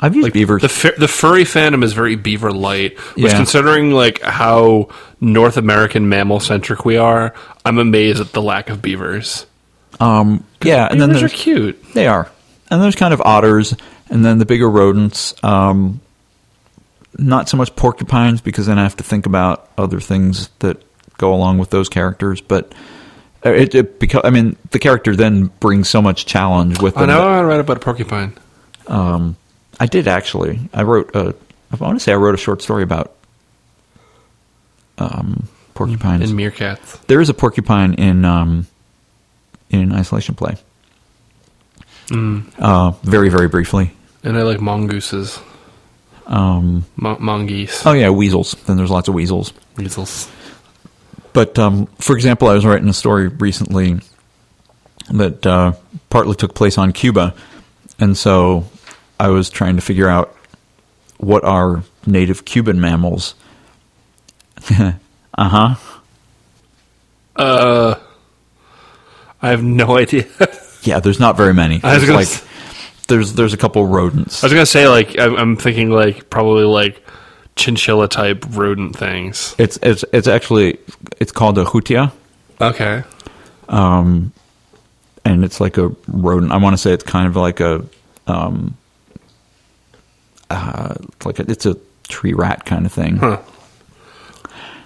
[0.00, 0.62] I've used Like beavers.
[0.62, 2.98] The the furry fandom is very beaver light.
[3.14, 3.36] Which, Yeah.
[3.36, 4.88] considering like how
[5.20, 9.46] North American mammal centric we are, I'm amazed at the lack of beavers.
[10.00, 11.80] um, yeah, and then are cute.
[11.94, 12.28] They are.
[12.70, 13.74] And there's kind of otters,
[14.12, 15.34] and then the bigger rodents.
[15.42, 16.00] Um,
[17.18, 20.82] not so much porcupines because then I have to think about other things that
[21.18, 22.40] go along with those characters.
[22.40, 22.74] But
[23.44, 27.06] uh, it, it because I mean the character then brings so much challenge with I
[27.06, 28.34] know I read about a porcupine.
[28.86, 29.36] Um,
[29.80, 30.60] I did actually.
[30.74, 31.16] I wrote.
[31.16, 31.34] A,
[31.72, 33.14] I want to say I wrote a short story about
[34.98, 36.30] um, porcupines.
[36.30, 37.04] And meerkats.
[37.06, 38.66] there is a porcupine in um,
[39.70, 40.56] in isolation play.
[42.10, 43.92] Uh, very very briefly.
[44.24, 45.40] And I like mongooses.
[46.26, 47.84] Um, Mo- mongoose.
[47.84, 48.52] oh yeah, weasels.
[48.66, 49.52] Then there's lots of weasels.
[49.76, 50.30] Weasels.
[51.32, 53.98] But um, for example, I was writing a story recently
[55.10, 55.72] that uh,
[56.10, 57.34] partly took place on Cuba,
[57.98, 58.66] and so
[59.18, 60.36] I was trying to figure out
[61.18, 63.34] what are native Cuban mammals.
[64.70, 64.92] uh
[65.36, 65.74] huh.
[67.34, 67.94] Uh,
[69.40, 70.26] I have no idea.
[70.82, 71.80] Yeah, there's not very many.
[71.82, 72.46] I was like s-
[73.12, 74.42] there's there's a couple rodents.
[74.42, 77.04] I was gonna say like I'm, I'm thinking like probably like
[77.56, 79.54] chinchilla type rodent things.
[79.58, 80.78] It's it's it's actually
[81.20, 82.10] it's called a hutia.
[82.60, 83.02] Okay.
[83.68, 84.32] um,
[85.24, 86.52] and it's like a rodent.
[86.52, 87.84] I want to say it's kind of like a,
[88.26, 88.76] um,
[90.50, 90.94] uh,
[91.24, 91.76] like a, it's a
[92.08, 93.16] tree rat kind of thing.
[93.16, 93.38] Huh.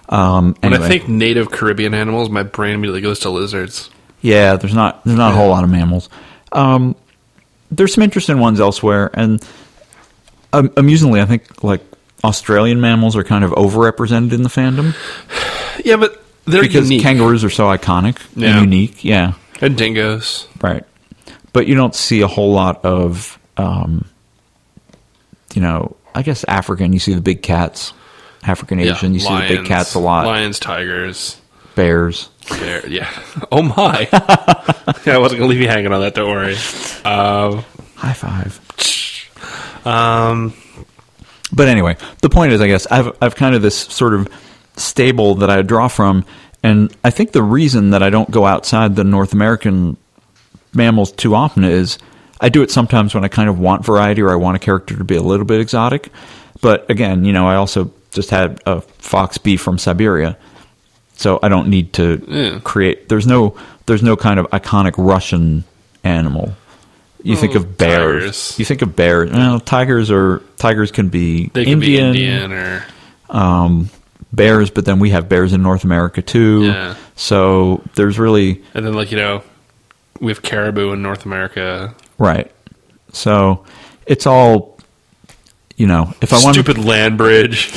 [0.09, 3.91] Um, When I think native Caribbean animals, my brain immediately goes to lizards.
[4.21, 6.09] yeah, there's not there's not a whole lot of mammals.
[6.53, 6.95] Um,
[7.71, 9.45] there's some interesting ones elsewhere, and
[10.53, 11.81] um, amusingly, I think like
[12.25, 14.95] Australian mammals are kind of overrepresented in the fandom
[15.85, 17.03] Yeah, but they're because unique.
[17.03, 18.59] kangaroos are so iconic Yeah.
[18.59, 19.05] and unique.
[19.05, 20.47] Yeah, and dingoes.
[20.63, 20.85] Right.
[21.53, 24.05] But you don't see a whole lot of, um,
[25.55, 27.93] you know, I guess African, you see the big cats.
[28.43, 30.25] African Asian, you see the big cats a lot.
[30.27, 31.41] Lions, tigers,
[31.77, 32.29] Bears.
[32.49, 32.87] bear.
[32.89, 33.09] Yeah.
[33.53, 34.09] Oh my.
[35.07, 36.15] yeah, I wasn't gonna leave you hanging on that.
[36.15, 36.55] Don't worry.
[37.05, 37.65] Um,
[37.95, 39.87] High five.
[39.87, 40.53] um,
[41.53, 44.29] But anyway, the point is, I guess I've I've kind of this sort of
[44.77, 46.25] stable that I draw from,
[46.63, 49.97] and I think the reason that I don't go outside the North American
[50.75, 51.99] mammals too often is
[52.41, 54.97] I do it sometimes when I kind of want variety or I want a character
[54.97, 56.11] to be a little bit exotic.
[56.61, 60.37] But again, you know, I also just had a fox bee from Siberia,
[61.17, 62.59] so I don't need to Yeah.
[62.63, 63.09] create.
[63.09, 63.55] There's no
[63.87, 65.65] there's no kind of iconic Russian
[66.05, 66.55] animal.
[67.23, 68.21] You think Oh, of bears.
[68.23, 68.55] tigers.
[68.59, 69.31] You think of bears.
[69.33, 72.85] Well, tigers are tigers can be they Indian, be Indian or
[73.31, 73.91] um,
[74.33, 76.65] bears, but then we have bears in North America too.
[76.67, 76.95] Yeah.
[77.17, 79.43] So there's really and then like you know
[80.21, 81.95] we have caribou in North America.
[82.19, 82.51] right.
[83.13, 83.65] So
[84.07, 84.76] it's all
[85.77, 86.13] you know.
[86.21, 87.71] If I want to Stupid land bridge.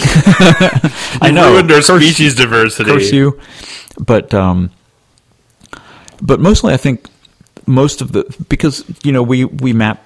[1.21, 1.51] I know.
[1.53, 2.89] ruined our Curse- species diversity.
[2.89, 3.39] curse you,
[3.99, 4.71] but um,
[6.21, 7.07] but mostly I think
[7.65, 10.03] most of the because you know we we map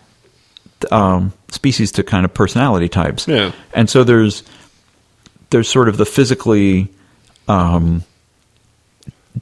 [0.92, 3.28] um, species to kind of personality types.
[3.28, 3.52] Yeah.
[3.74, 4.44] and so there's
[5.50, 6.90] there's sort of the physically
[7.48, 8.04] um,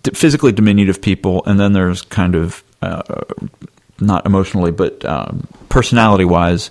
[0.04, 3.02] d- physically diminutive people, and then there's kind of uh,
[4.00, 6.70] not emotionally, but um, personality wise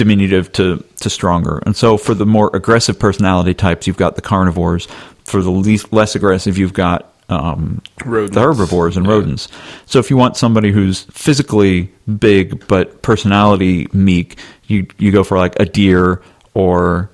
[0.00, 1.62] diminutive to, to stronger.
[1.66, 4.88] And so for the more aggressive personality types, you've got the carnivores.
[5.24, 8.34] For the least less aggressive, you've got um, Rodents.
[8.34, 9.46] the herbivores and rodents.
[9.86, 15.38] So if you want somebody who's physically big but personality meek, you you go for
[15.38, 16.20] like a deer
[16.54, 17.10] or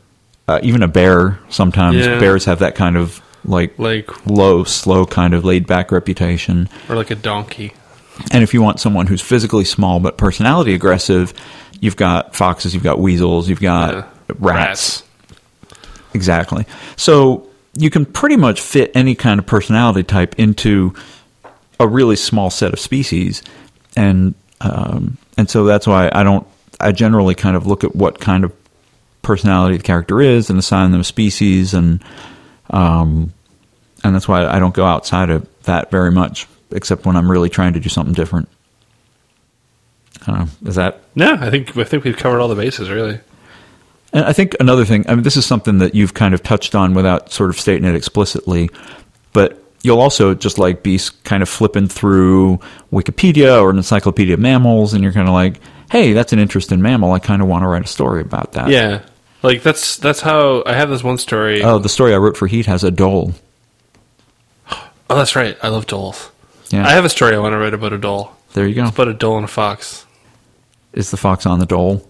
[0.48, 1.38] uh, even a bear.
[1.50, 2.18] Sometimes Yeah.
[2.20, 6.68] bears have that kind of like Like low, slow kind of laid back reputation.
[6.88, 7.72] or like a donkey.
[8.32, 11.34] And if you want someone who's physically small but personality aggressive,
[11.80, 14.04] you've got foxes, you've got weasels, you've got Uh,
[14.38, 15.02] rats.
[16.14, 16.66] Exactly.
[16.96, 20.94] So you can pretty much fit any kind of personality type into
[21.78, 23.42] a really small set of species,
[23.96, 26.46] and um, and so that's why I don't.
[26.80, 28.52] I generally kind of look at what kind of
[29.22, 32.02] personality the character is and assign them a species, and
[32.70, 33.32] um,
[34.02, 37.50] and that's why I don't go outside of that very much, except when I'm really
[37.50, 38.48] trying to do something different.
[40.26, 43.20] Uh, is that No, I think I think we've covered all the bases really.
[44.12, 46.74] and I think another thing, I mean, this is something that you've kind of touched
[46.74, 48.70] on without sort of stating it explicitly,
[49.32, 52.58] but you'll also just like be kind of flipping through
[52.92, 55.60] Wikipedia or an encyclopedia of mammals, and you're kind of like,
[55.90, 57.12] hey, that's an interesting mammal.
[57.12, 58.68] I kind of want to write a story about that.
[58.68, 59.02] Yeah,
[59.42, 61.62] like that's that's how I have this one story.
[61.62, 63.34] Oh, the story I wrote for Heat has a dhole.
[65.08, 65.56] Oh, that's right.
[65.62, 66.30] I love dholes.
[66.70, 66.84] Yeah.
[66.86, 68.30] I have a story I want to write about a dhole.
[68.54, 68.84] There you go.
[68.84, 70.05] It's about a dhole and a fox.
[70.96, 72.02] Is the fox on the dole?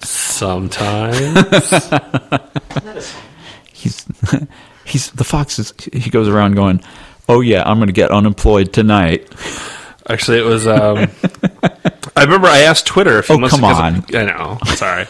[0.00, 1.18] Sometimes.
[3.72, 4.04] He's
[4.84, 6.82] he's the fox is he goes around going,
[7.30, 9.26] oh yeah, I'm going to get unemployed tonight.
[10.06, 10.66] Actually, it was.
[10.66, 11.08] Um,
[12.14, 14.04] I remember I asked Twitter few Oh, come on.
[14.14, 14.58] I know.
[14.74, 15.06] Sorry.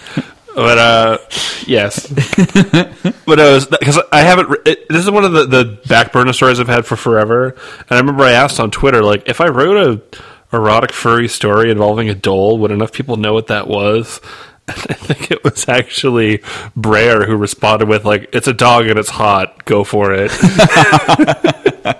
[0.55, 1.18] But uh,
[1.66, 2.07] yes,
[3.27, 4.57] but it was because I haven't.
[4.66, 7.49] It, this is one of the, the back burner stories I've had for forever.
[7.49, 10.18] And I remember I asked on Twitter, like, if I wrote a
[10.53, 14.20] erotic furry story involving a dhole, would enough people know what that was?
[14.68, 16.42] And I think it was actually
[16.76, 19.64] Brer who responded with, like, "It's a dog and it's hot.
[19.64, 20.30] Go for it."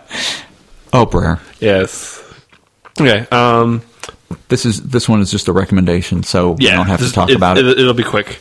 [0.93, 1.39] Oh, Brer.
[1.61, 2.21] yes.
[3.01, 3.27] Okay.
[3.31, 3.83] Um.
[4.49, 7.15] This is this one is just a recommendation, so yeah, we don't have this- to
[7.15, 7.67] talk it, about it.
[7.67, 8.41] It'll be quick.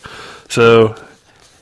[0.50, 0.96] So,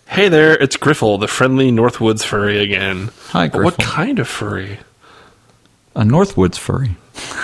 [0.07, 3.09] hey there, it's Griffle, the friendly Northwoods furry again.
[3.29, 4.79] Hi, But What kind of furry?
[5.95, 6.95] A Northwoods furry.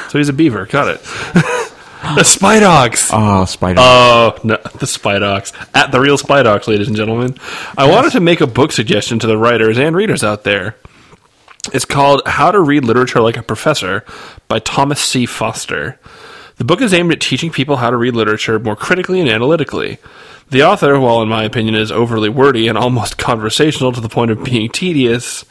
[0.09, 0.65] So he's a beaver.
[0.65, 1.01] Got it.
[1.03, 3.11] the Spidox.
[3.11, 3.79] Oh, ah, spider.
[3.81, 5.53] Oh, uh, no, the Spidox.
[5.73, 7.37] At the real Spidox, ladies and gentlemen.
[7.77, 10.75] I wanted to make a book suggestion to the writers and readers out there.
[11.71, 14.03] It's called How to Read Literature Like a Professor
[14.47, 15.25] by Thomas C.
[15.25, 15.97] Foster.
[16.57, 19.97] The book is aimed at teaching people how to read literature more critically and analytically.
[20.49, 24.29] The author, while in my opinion is overly wordy and almost conversational to the point
[24.29, 25.45] of being tedious,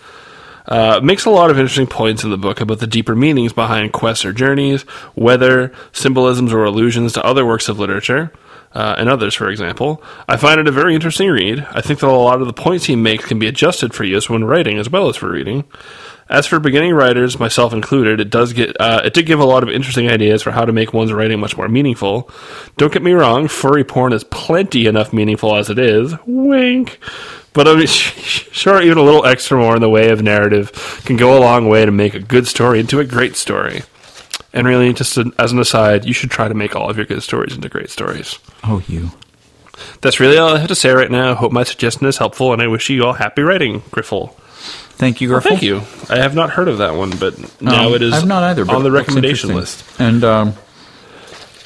[0.67, 3.93] uh, makes a lot of interesting points in the book about the deeper meanings behind
[3.93, 4.83] quests or journeys,
[5.15, 8.33] whether symbolisms or allusions to other works of literature,
[8.75, 10.03] uh, and others, for example.
[10.29, 11.67] I find it a very interesting read.
[11.71, 14.31] I think that a lot of the points he makes can be adjusted for use
[14.31, 15.65] when writing as well as for reading.
[16.29, 19.63] As for beginning writers, myself included, it does get uh, it did give a lot
[19.63, 22.31] of interesting ideas for how to make one's writing much more meaningful.
[22.79, 26.15] Don't get me wrong, furry porn is plenty enough meaningful as it is.
[26.25, 26.99] Wink.
[27.55, 30.73] But I mean, sure, even a little extra more in the way of narrative
[31.05, 33.83] can go a long way to make a good story into a great story.
[34.55, 37.23] And really, just as an aside, you should try to make all of your good
[37.23, 38.39] stories into great stories.
[38.65, 39.11] oh, you.
[40.01, 41.35] That's really all I have to say right now.
[41.35, 44.35] Hope my suggestion is helpful, and I wish you all happy writing, Griffle.
[44.95, 45.43] Thank you, Griffle.
[45.43, 45.83] Thank you.
[46.09, 48.65] I have not heard of that one, but now Um, it is I've not either,
[48.65, 49.85] but on the recommendation list.
[49.99, 50.55] And um,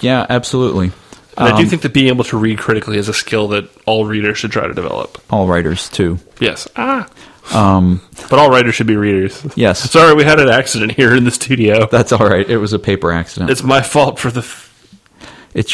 [0.01, 0.93] yeah, absolutely.
[1.39, 3.68] And I do Um, think that being able to read critically is a skill that
[3.84, 5.18] all readers should try to develop.
[5.30, 6.18] all writers too.
[6.41, 6.66] Yes.
[6.76, 7.07] Ah.
[7.55, 9.41] Um, But all writers should be readers.
[9.55, 11.87] yes, Sorry, we had an accident here in the studio.
[11.91, 12.49] that's all right.
[12.49, 13.51] It was a paper accident.
[13.51, 14.41] It's, It's my fault for the.
[14.41, 14.72] F-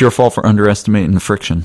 [0.00, 1.64] your fault for underestimating the friction.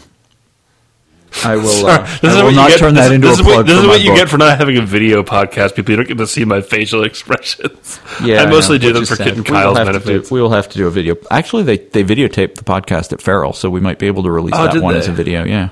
[1.43, 1.67] I will.
[1.67, 3.88] Sorry, Uh, I will not get- turn that into a is what- This for is
[3.88, 4.17] what you book.
[4.19, 5.75] get for not having a video podcast.
[5.75, 7.99] People, you don't get to see my facial expressions.
[8.23, 9.15] Yeah, I mostly know, do them for.
[9.17, 11.15] Kid and We will Kyle's have to do- we will have to do a video.
[11.30, 14.53] Actually, they they videotaped the podcast at Feral, so we might be able to release
[14.55, 14.99] Oh, that one they?
[14.99, 15.43] as a video.
[15.45, 15.69] Yeah.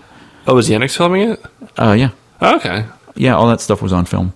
[0.47, 1.43] Oh, was Yannick filming it?
[1.77, 2.09] Uh, yeah.
[2.41, 2.85] Oh, okay.
[3.15, 4.33] Yeah, all that stuff was on film.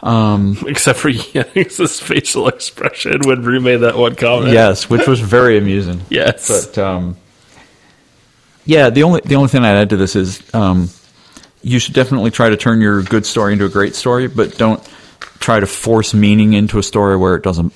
[0.00, 4.52] Um, Except for Yannick's facial expression when Rue made that one comment.
[4.52, 6.02] Yes, which was very amusing.
[6.10, 6.48] Yes.
[6.48, 7.16] But um,
[8.68, 10.90] yeah, the only the only thing I'd add to this is um,
[11.62, 14.80] you should definitely try to turn your good story into a great story, but don't
[15.40, 17.72] try to force meaning into a story where it doesn't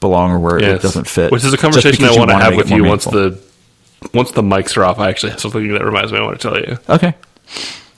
[0.00, 0.80] belong or where Yes.
[0.80, 1.30] it doesn't fit.
[1.30, 3.40] Which is a conversation I want to have with you once the
[4.12, 4.98] once the mics are off.
[4.98, 6.76] I actually have something that reminds me I want to tell you.
[6.88, 7.14] Okay.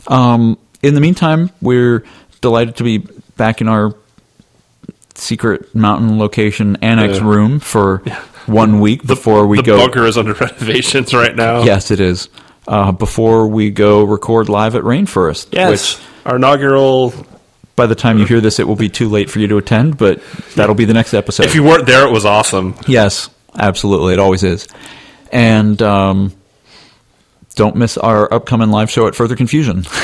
[0.07, 2.05] Um, in the meantime, we're
[2.43, 2.99] delighted to be
[3.39, 3.95] back in our
[5.15, 7.25] secret mountain location annex Yeah.
[7.25, 8.03] room for
[8.49, 9.77] one week before we the go.
[9.79, 11.63] bunker is under renovations right now.
[11.63, 12.29] Yes, it is.
[12.67, 15.71] Uh, before we go record live at RainFurrest, Yes.
[15.97, 17.15] which Our inaugural.
[17.77, 19.97] by the time you hear this, it will be too late for you to attend,
[19.97, 20.23] but
[20.55, 21.47] that'll be the next episode.
[21.47, 22.75] If you weren't there, it was awesome.
[22.87, 24.67] yes, absolutely, it always is.
[25.33, 26.33] And um,
[27.55, 29.85] don't miss our upcoming live show at Further Confusion.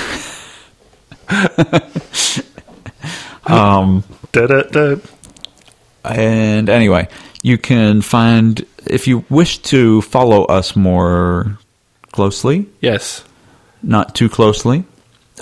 [4.33, 4.97] Da-da-da.
[6.05, 7.09] And anyway,
[7.45, 11.59] you can find if you wish to follow us more
[12.11, 13.23] closely, Yes.
[13.83, 14.85] not too closely.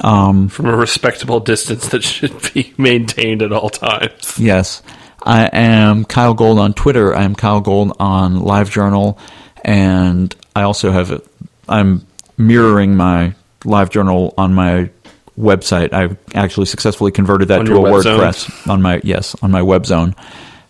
[0.00, 4.36] Um, From a respectable distance that should be maintained at all times.
[4.36, 4.82] Yes.
[5.22, 7.14] I am Kyle Gold on Twitter.
[7.14, 9.16] I am Kyle Gold on LiveJournal.
[9.64, 11.22] And I also have,
[11.68, 12.04] I'm
[12.36, 14.90] mirroring my LiveJournal on my
[15.38, 15.92] website.
[15.92, 19.86] I've actually successfully converted that On to a WordPress on my, yes, on my web
[19.86, 20.16] zone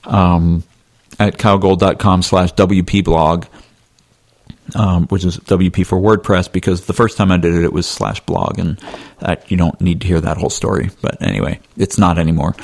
[0.05, 0.63] um,
[1.29, 3.47] at kylegold.com slash WP blog.
[4.75, 7.87] Um, which is WP for WordPress because the first time I did it, it was
[7.87, 8.79] slash blog, and
[9.19, 10.89] that you don't need to hear that whole story.
[11.03, 12.55] But anyway, it's not anymore.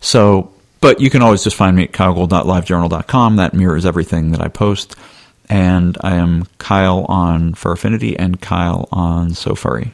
[0.00, 3.36] So, but you can always just find me at kylegold.livejournal.com.
[3.36, 4.94] That mirrors everything that I post.
[5.48, 9.90] And I am Kyle on FurAffinity and Kyle on SoFurry.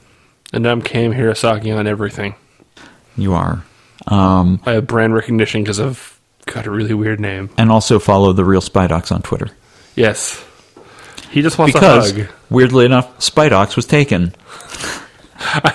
[0.52, 2.34] And I'm Cam Hirosaki on everything.
[3.16, 3.64] You are.
[4.08, 6.11] Um, I have brand recognition because I've
[6.46, 7.50] got a really weird name.
[7.58, 9.48] and also follow the real Spidox on Twitter.
[9.96, 10.44] Yes.
[11.30, 12.32] He just wants Because, a hug.
[12.50, 14.34] weirdly enough, Spidox was taken.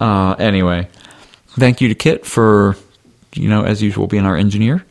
[0.00, 0.88] uh, anyway,
[1.50, 2.76] thank you to Kit for,
[3.34, 4.84] you know, as usual, being our engineer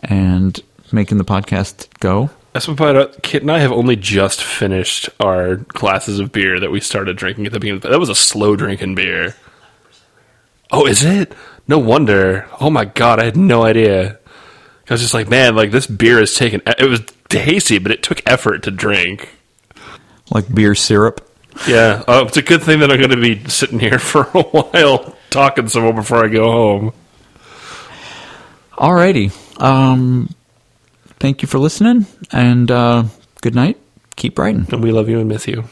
[0.00, 0.60] and
[0.92, 2.30] making the podcast go.
[2.52, 6.58] That's what about uh, Kit and I have only just finished our glasses of beer
[6.58, 7.80] that we started drinking at the beginning.
[7.80, 9.36] That was a slow drinking beer.
[10.72, 11.32] Oh, is it?
[11.68, 12.48] No wonder.
[12.60, 14.18] Oh my god, I had no idea.
[14.88, 16.62] I was just like, man, like this beer is taken.
[16.66, 19.28] It was tasty, but it took effort to drink.
[20.30, 21.26] Like beer syrup.
[21.68, 24.42] Yeah, oh, it's a good thing that I'm going to be sitting here for a
[24.42, 26.92] while talking to someone before I go home.
[28.72, 29.32] Alrighty.
[29.60, 30.34] Um,
[31.18, 33.04] thank you for listening, and uh,
[33.42, 33.78] good night.
[34.16, 34.66] Keep writing.
[34.70, 35.64] And we love you and miss you.